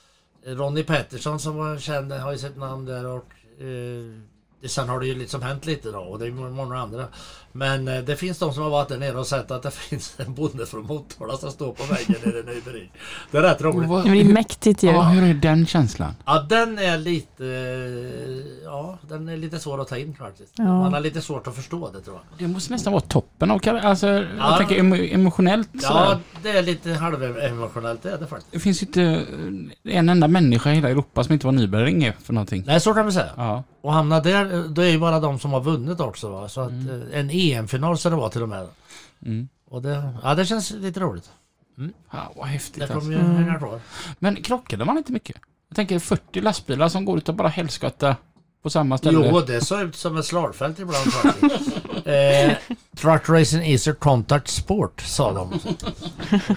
[0.45, 3.25] Ronnie Pettersson som var känd har ju sitt namn där och
[3.61, 7.07] eh, sen har det ju liksom hänt lite då och det är många andra.
[7.55, 10.13] Men eh, det finns de som har varit där nere och sett att det finns
[10.17, 12.91] en bonde från Motala som står på väggen i Nybering.
[13.31, 13.89] Det är rätt roligt.
[13.89, 14.87] Vad- Det blir mäktigt ju.
[14.91, 16.13] Ja, hur är den känslan?
[16.25, 20.53] Ja den är lite eh, Ja den är lite svår att ta in faktiskt.
[20.55, 20.63] Ja.
[20.63, 22.47] Man har lite svårt att förstå det tror jag.
[22.47, 24.23] Det måste nästan vara toppen av alltså, Ja.
[24.39, 26.19] jag tänker emo- emotionellt Ja sådär.
[26.43, 28.51] det är lite halvemotionellt det är det faktiskt.
[28.51, 32.13] Det finns ju inte eh, en enda människa i hela Europa som inte var nybörjare
[32.23, 32.63] för någonting.
[32.67, 33.29] Nej så kan vi säga.
[33.37, 33.63] Ja.
[33.81, 36.29] Och hamna där, då är ju bara de som har vunnit också.
[36.29, 36.49] Va?
[36.49, 38.67] Så att, eh, en EM-final så det var till och med.
[39.25, 39.47] Mm.
[39.65, 41.29] Och det, ja, det känns lite roligt.
[42.11, 42.99] ja vad häftigt Det alltså.
[42.99, 43.79] kommer ju hänga kvar.
[44.19, 45.35] Men krockade man inte mycket?
[45.69, 48.15] Jag tänker 40 lastbilar som går ut och bara helskotta
[48.63, 49.29] på samma ställe.
[49.31, 51.71] Jo, det såg ut som ett slagfält ibland faktiskt.
[52.05, 52.51] eh,
[52.95, 55.59] truck racing is a contact sport, sa de.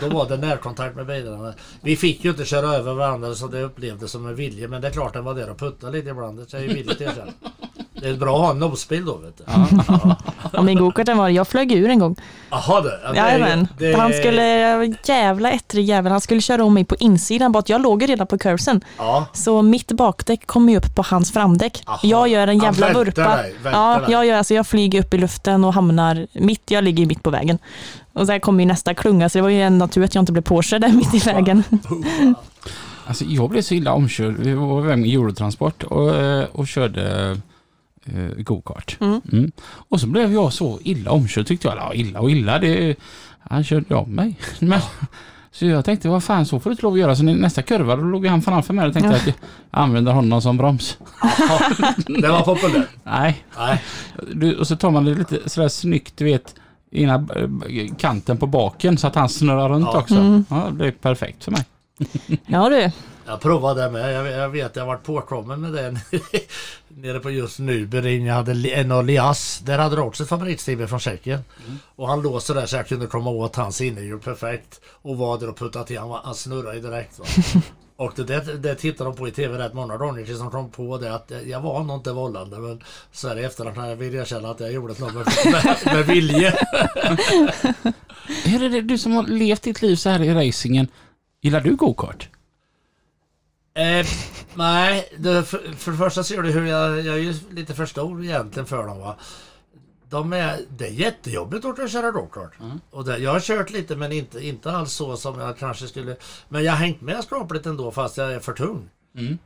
[0.00, 1.54] Då var det närkontakt med bilarna.
[1.80, 4.68] Vi fick ju inte köra över varandra så det upplevdes som en vilje.
[4.68, 6.38] Men det är klart den var där och puttade lite ibland.
[6.38, 7.36] Det är ju villigt erkänt.
[8.00, 9.44] Det är bra att ha en nosbil då vet du.
[10.52, 12.16] Ja, min gokarten var jag flög ur en gång.
[12.50, 13.00] Jaha du.
[13.04, 13.68] Ja, Jajamän.
[13.78, 17.68] det Han skulle, jävla ettrig jävel, han skulle köra om mig på insidan, bara att
[17.68, 18.84] jag låg ju redan på curvesen.
[18.98, 19.26] Ja.
[19.32, 21.82] Så mitt bakdäck kom ju upp på hans framdäck.
[21.86, 22.00] Aha.
[22.02, 23.36] Jag gör en jävla välter vurpa.
[23.36, 27.06] dig, ja, jag, gör, alltså, jag flyger upp i luften och hamnar mitt, jag ligger
[27.06, 27.58] mitt på vägen.
[28.12, 30.32] Och sen kommer ju nästa klunga, så det var ju en natur att jag inte
[30.32, 31.62] blev påkörd där mitt i vägen.
[33.06, 34.34] Alltså jag blev så illa omkörd.
[34.38, 37.36] Vi var iväg med Eurotransport och, eh, och körde
[38.14, 38.96] eh, go-kart.
[39.00, 39.20] Mm.
[39.32, 39.52] Mm.
[39.88, 41.76] Och så blev jag så illa omkörd tyckte jag.
[41.76, 42.58] Ja, illa och illa.
[42.58, 42.96] Det,
[43.40, 44.38] han körde om mig.
[44.60, 44.80] Men,
[45.50, 47.16] så jag tänkte, vad fan så får du inte lov att göra.
[47.16, 49.16] Så nästa kurva då låg han framför mig och tänkte Ja.
[49.16, 49.34] att jag
[49.70, 50.98] använder honom som broms.
[52.20, 52.88] Det var populärt.
[53.04, 53.82] Nej, Nej.
[54.32, 56.54] du, och så tar man det lite sådär snyggt, du vet,
[56.90, 59.98] ena eh, kanten på baken så att han snurrar runt Ja.
[59.98, 60.14] också.
[60.14, 60.44] Mm.
[60.50, 61.64] Ja, det är perfekt för mig.
[62.46, 62.90] Ja du,
[63.26, 64.14] Jag provade det med.
[64.14, 66.00] Jag, jag vet jag varit påkommen med det
[66.88, 68.26] nere på just Nybering.
[68.26, 69.60] Jag hade en Olias.
[69.64, 71.40] Där hade du också ett favoritstimme från Tjeckien.
[71.96, 74.80] Och han låg så där så jag kunde komma åt hans innehjul perfekt.
[75.02, 75.98] Och var där och puttade till.
[75.98, 77.18] Han, var- han snurrade direkt.
[77.18, 77.24] Va?
[77.98, 80.70] Och det, där, det tittade de på i tv rätt många gånger tills de kom
[80.70, 82.82] på det att jag var nog inte vållande men
[83.12, 86.06] så här i efterhand kan jag vill erkänna att jag gjorde ett nummer med, med
[86.06, 86.54] vilje.
[88.44, 90.88] Hur är det du som har levt ditt liv så här i racingen?
[91.46, 92.28] Gillar du go-kart?
[93.74, 94.06] Eh,
[94.54, 97.86] nej, det, för, för det första ser du hur jag, jag är ju lite för
[97.86, 99.00] stor egentligen för dem.
[99.00, 99.16] Va?
[100.08, 102.52] De är, det är jättejobbigt att köra gokart.
[102.90, 106.16] Och det, jag har kört lite men inte, inte alls så som jag kanske skulle.
[106.48, 108.90] Men jag har hängt med skapligt ändå fast jag är för tung.
[109.14, 109.38] Mm.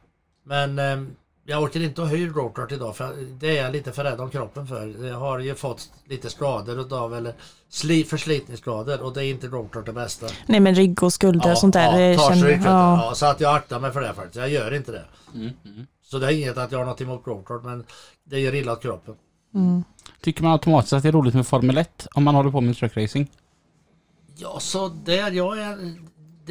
[0.45, 1.09] Men eh,
[1.45, 4.31] jag orkar inte att hyra gokart idag för det är jag lite för rädd om
[4.31, 5.07] kroppen för.
[5.07, 7.35] Jag har ju fått lite skador utav eller
[7.69, 10.27] sli, förslitningsskador och det är inte gokart det bästa.
[10.47, 11.99] nej men rygg och skulder och sånt där.
[12.01, 12.67] Ja, känner- sig riktigt.
[12.67, 13.05] ja.
[13.05, 14.37] Ja, så att jag aktar mig för det faktiskt.
[14.37, 15.05] Jag gör inte det.
[15.35, 15.51] Mm.
[15.65, 15.87] Mm.
[16.03, 17.85] Så det är inget att jag har något emot gokart men
[18.25, 19.15] det gör illa åt kroppen.
[19.55, 19.85] Mm.
[20.23, 22.77] Tycker man automatiskt att det är roligt med Formel 1 om man håller på med
[22.77, 23.31] truckracing?
[24.37, 25.95] Ja, så där jag är...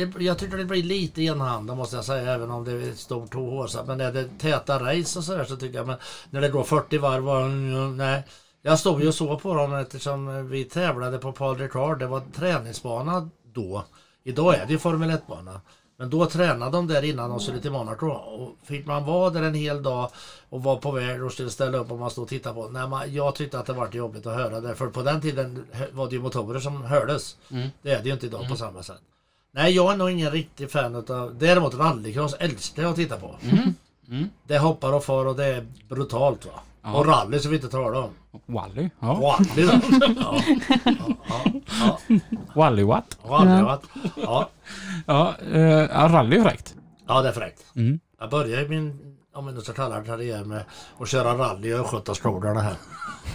[0.06, 3.00] Det, jag tycker det blir lite enhanda måste jag säga, även om det är ett
[3.00, 3.78] stort HHS.
[3.88, 5.98] Men är det täta race och sådär så tycker jag, men
[6.30, 7.48] när det går 40 varv, var,
[7.96, 8.24] nej.
[8.62, 12.00] Jag stod ju och såg på dem eftersom vi tävlade på Paul Ricard.
[12.00, 13.84] Det var träningsbana då.
[14.24, 15.62] Idag är det ju Formel 1-bana.
[15.98, 18.08] Men då tränade de där innan de skulle till Monaco.
[18.08, 20.12] Och fick man vara där en hel dag
[20.50, 22.68] och var på väg och skulle ställa upp och man stod och tittade på.
[22.70, 24.76] Nej, man, jag tyckte att det var jobbigt att höra det.
[24.76, 27.38] För på den tiden var det ju motorer som hördes.
[27.82, 29.02] Det är det ju inte idag på samma sätt.
[29.52, 31.36] Nej, jag är nog ingen riktig fan utav...
[31.40, 33.36] Däremot rallycross älskar jag att titta på.
[34.48, 36.52] Det hoppar och far och det är brutalt va.
[36.94, 38.10] Och rally så vi inte talar om.
[38.46, 38.90] Wally?
[39.00, 39.08] Ja.
[39.08, 39.72] Rally då.
[40.22, 40.42] Ja,
[40.86, 42.20] ja, ja,
[42.56, 43.18] Wally what?
[43.28, 43.80] ja,
[44.16, 44.50] ja.
[45.06, 46.76] Ja, eh, ja, rally är fräckt.
[47.08, 47.66] ja, det är fräckt.
[47.76, 48.00] Mm.
[48.20, 50.64] Jag började min, om vi nu ska kalla det karriär med
[51.00, 52.76] att köra rally och sköta skogarna här.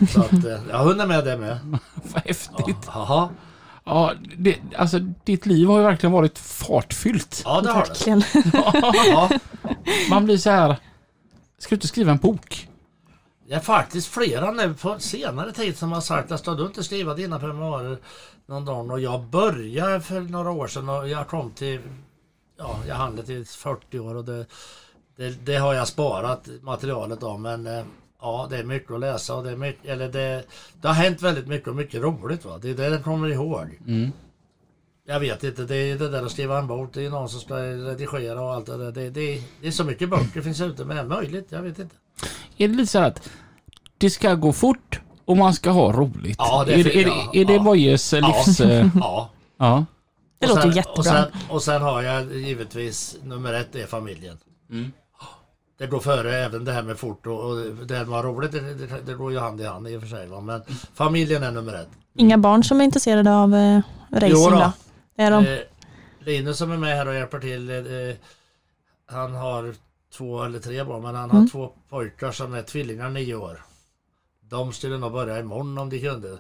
[0.09, 1.59] Så att eh, jag hunnit med det med.
[2.15, 2.77] Vad häftigt.
[2.87, 3.29] Jaha.
[3.85, 7.43] Ja, det, alltså ditt liv har ju verkligen varit fartfyllt.
[7.45, 7.89] Ja, det har det.
[7.89, 8.23] Verkligen.
[9.11, 9.31] Ja,
[10.11, 10.77] Man blir så här.
[11.59, 12.69] Ska du inte skriva en bok?
[13.49, 16.85] det är faktiskt flera nu på senare tid som har sagt att ska du inte
[16.85, 17.99] skriva dina memoarer
[18.47, 18.91] någon dag?
[18.91, 21.81] Och jag började för några år sedan och jag kom till,
[22.59, 24.47] ja, jag hann till 40 år och det,
[25.17, 27.85] det, det har jag sparat materialet av men eh,
[28.25, 30.45] ja, det är mycket att läsa och det är mycket, eller det,
[30.81, 32.59] det har hänt väldigt mycket och mycket roligt va.
[32.63, 33.79] Det är det jag kommer ihåg.
[33.87, 34.13] Mm.
[35.07, 37.41] Jag vet inte, det är det där att skriva en bok, det är någon som
[37.41, 38.93] ska redigera och allt det där.
[38.93, 41.79] Det, det, det är så mycket böcker finns ute men det är möjligt, jag vet
[41.79, 41.97] inte.
[42.57, 43.31] Är det lite så att
[43.99, 46.37] det ska gå fort och man ska ha roligt?
[46.39, 47.63] Ja, det är är, är, ja, är det ja.
[47.63, 48.61] Bojes livs...
[48.61, 49.31] eh, Ja.
[49.59, 49.85] ja.
[50.39, 50.99] Det Och låter sen- jättebra.
[50.99, 54.39] Och sen, och sen har jag givetvis nummer ett är familjen.
[54.71, 54.93] Mm.
[55.79, 57.57] Det går före även det här med fort och, och
[57.87, 60.09] det här med roligt, det, det, det går ju hand i hand i och för
[60.09, 60.27] sig.
[60.27, 60.41] Va?
[60.41, 60.63] Men
[60.95, 61.89] familjen är nummer ett.
[62.17, 63.81] Inga barn som är intresserade av eh,
[64.13, 64.57] racing Jo då.
[64.57, 64.73] då?
[65.17, 65.47] Det är de.
[65.47, 65.59] Eh,
[66.21, 68.17] Linus som är med här och hjälper till, eh,
[69.07, 69.75] han har
[70.17, 71.51] två eller tre barn, men han har Mm.
[71.51, 73.61] två pojkar som är tvillingar nio år.
[74.49, 76.39] De skulle nog börja imorgon om de kunde.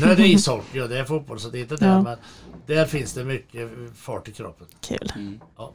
[0.00, 1.86] Nu är det ishockey och det är fotboll så det är inte det.
[1.86, 2.02] Ja.
[2.02, 2.18] Men
[2.66, 4.66] där finns det mycket fart i kroppen.
[4.80, 5.12] Kul.
[5.56, 5.72] ja,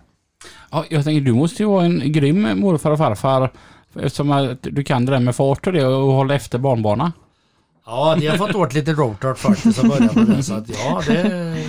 [0.89, 3.51] jag tänker du måste ju vara en grym morfar och farfar
[3.95, 7.11] eftersom att du kan det där med fart och det och hålla efter barnbarna.
[7.85, 10.43] Ja, de har fått åt lite roadtart faktiskt att börja med det.
[10.43, 11.63] Så att ja, det...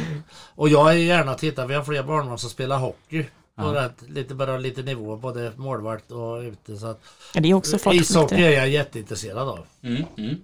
[0.55, 3.23] Och jag är gärna tittar, vi har fler barnbarn som spelar hockey.
[3.23, 3.29] På
[3.64, 3.75] Ja.
[3.85, 6.77] rätt, lite, bara lite nivå, både målvakt och ute.
[6.77, 7.01] Så att,
[7.35, 8.11] Ja, det är också fartfyllt.
[8.11, 8.47] ishockey det.
[8.47, 9.59] är jag jätteintresserad av.
[9.83, 10.37] Mm, mm.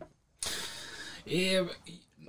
[1.25, 1.67] Eh,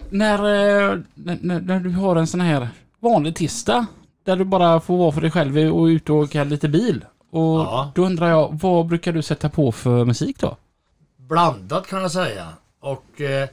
[0.10, 2.68] när, eh, när, när- när du har en sån här
[3.00, 3.86] vanlig tisdag
[4.26, 7.06] där du bara får vara för dig själv och ut och åka lite bil.
[7.32, 7.92] Och Ja.
[7.96, 10.58] då undrar jag, vad brukar du sätta på för musik då?
[11.18, 12.48] Blandat kan jag säga.
[12.82, 13.50] Och eh,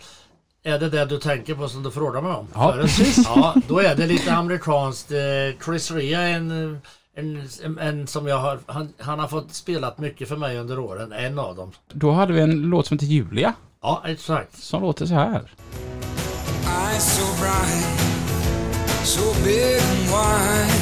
[0.65, 2.47] är det det du tänker på som du frågar mig om?
[2.55, 3.17] Ja, Förut?
[3.35, 5.11] Ja, då är det lite amerikanskt.
[5.11, 6.51] Eh, Chris Rea är en,
[7.17, 10.79] en, en, en som jag har, han, han har fått spelat mycket för mig under
[10.79, 11.13] åren.
[11.13, 11.71] En av dem.
[11.93, 14.63] Då hade vi en låt som heter Julia Ja, exakt.
[14.63, 15.43] som låter så här.
[19.05, 20.73] So big and wide.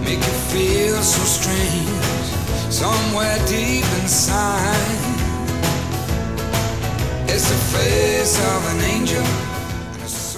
[0.00, 1.88] Make you feel so strange,
[2.70, 5.00] somewhere deep inside.
[7.26, 9.24] It's the face of an angel.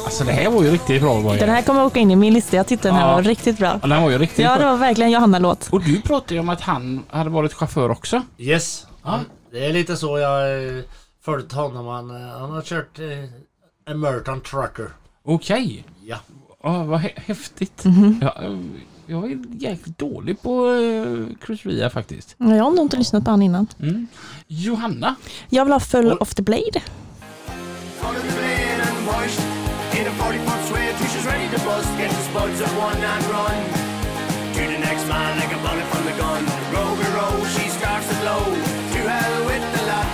[0.04, 1.40] Alltså det här var ju riktigt bra Boje.
[1.40, 2.56] Den här kommer åka in i min lista.
[2.56, 3.14] Jag tyckte den här Ja.
[3.14, 3.78] var riktigt bra.
[3.82, 4.70] Ja, Den var ju riktigt Ja, det bra.
[4.70, 5.68] var verkligen Johanna-låt.
[5.72, 8.22] Och du pratade ju om att han hade varit chaufför också.
[8.38, 8.86] Yes.
[9.04, 9.20] Ja.
[9.52, 10.82] Det är lite så jag eh,
[11.24, 11.86] följt honom.
[11.86, 14.88] Han, eh, han har kört eh, American Trucker.
[15.26, 15.84] Okej.
[16.06, 16.16] Ja.
[16.62, 17.84] Ja, vad hä- häftigt.
[17.84, 18.18] Mhm.
[18.22, 18.58] Ja, eh,
[19.06, 22.34] jag är jäkligt dålig på uh, Chris Ria faktiskt.
[22.38, 23.66] Ja, Jag har nog inte lyssnat på han innan.
[23.80, 24.06] Mm.
[24.46, 25.14] Johanna.
[25.48, 26.80] Jag vill ha Full of the Blade.
[28.00, 29.40] Full of the blade and washed
[30.00, 31.88] in a 40 foot sway till she's ready to bust.
[31.98, 33.58] Get the spuds of one and run
[34.54, 36.42] to the next man like a bullet from the gun.
[36.74, 38.42] Row we row, she starts to blow.
[38.94, 40.08] To hell with the lot.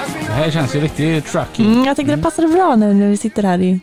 [0.00, 1.62] As we Det här känns ju riktigt trucky.
[1.66, 3.80] Mm, jag tyckte det passade bra nu när vi sitter här i...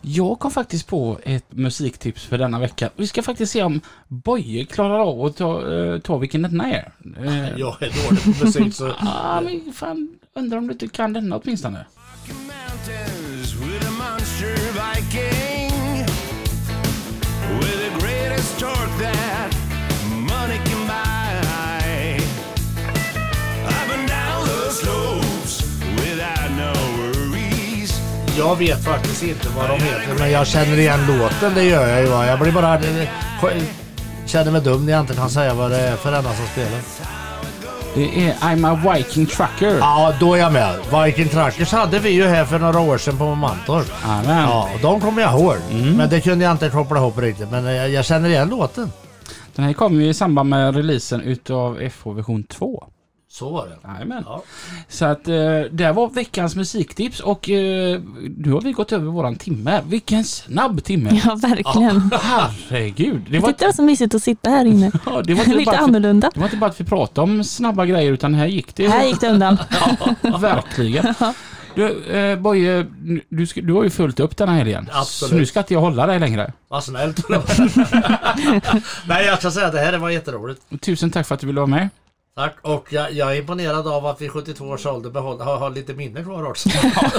[0.00, 2.90] Jag kom faktiskt på ett musiktips för denna vecka.
[2.96, 6.92] Vi ska faktiskt se om Boje klarar av att ta, eh, ta vilken denna är.
[7.20, 8.92] Uh, Jag är dålig på musik så...
[8.98, 11.86] ah, men fan, undrar om du inte kan denna åtminstone.
[17.60, 19.45] with the greatest torque that
[28.38, 32.00] Jag vet faktiskt inte vad de heter men jag känner igen låten, det gör jag
[32.02, 32.06] ju.
[32.06, 32.26] va.
[32.26, 32.74] Jag blir bara...
[32.74, 33.08] eh,
[34.26, 36.80] Känner mig dum när jag inte kan säga vad det är för denna som spelar.
[37.94, 39.78] Det är I'm a Viking Trucker.
[39.78, 40.74] Ja, då är jag med.
[41.04, 43.86] Viking Truckers hade vi ju här för några år sedan på Mantorp.
[44.04, 44.42] Amen.
[44.42, 45.56] Ja, och de kommer jag ihåg.
[45.96, 47.50] Men det kunde jag inte koppla ihop riktigt.
[47.50, 48.92] Men jag, jag känner igen låten.
[49.54, 52.84] Den här kom ju i samband med releasen utav FH version 2.
[53.38, 53.88] Så var det.
[53.88, 54.22] Jajamän.
[54.26, 54.42] Ja.
[54.88, 55.34] Så att eh,
[55.70, 58.00] det var veckans musiktips och eh,
[58.36, 59.82] nu har vi gått över våran timme.
[59.86, 61.20] Vilken snabb timme!
[61.24, 62.10] Ja, verkligen.
[62.22, 63.22] Herregud!
[63.30, 64.90] Det Jag var, tyckte det var så mysigt att sitta här inne.
[65.06, 66.30] ja, det, var inte Lite bara att, annorlunda.
[66.34, 69.04] det var inte bara att vi pratade om snabba grejer utan här gick det Här
[69.06, 69.58] gick det undan.
[70.40, 71.14] verkligen.
[71.74, 72.86] Du, eh, Boje,
[73.28, 74.88] du, du har ju följt upp den här helgen.
[74.92, 75.30] Absolut.
[75.30, 76.52] Så nu ska inte jag hålla dig längre.
[76.68, 77.28] Vad snällt.
[79.06, 80.62] Nej, jag ska säga att det här var jätteroligt.
[80.80, 81.88] Tusen tack för att du ville vara med.
[82.38, 82.56] Tack.
[82.62, 85.94] Och jag, jag är imponerad av att vi 72 års ålder behåll, har, har lite
[85.94, 86.68] minne kvar också.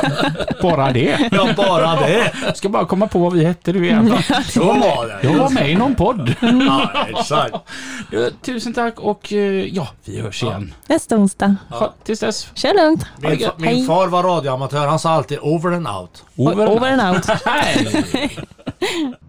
[0.62, 1.30] Bara det.
[1.32, 2.34] ja, bara det.
[2.46, 4.18] Jag ska bara komma på vad vi hette du igen.
[4.50, 5.28] Så var det.
[5.28, 6.34] Jag var med i någon podd.
[6.42, 7.56] Ja, exakt.
[8.46, 9.40] Tusen tack och eh,
[9.76, 10.74] ja, vi hörs igen.
[10.88, 11.56] Nästa onsdag.
[11.70, 12.48] Ha, tills dess.
[12.54, 13.06] Kör lugnt.
[13.18, 14.88] Min, fa- min far var radioamatör.
[14.88, 16.24] Han sa alltid over and out.
[16.36, 17.26] Over, Over and out.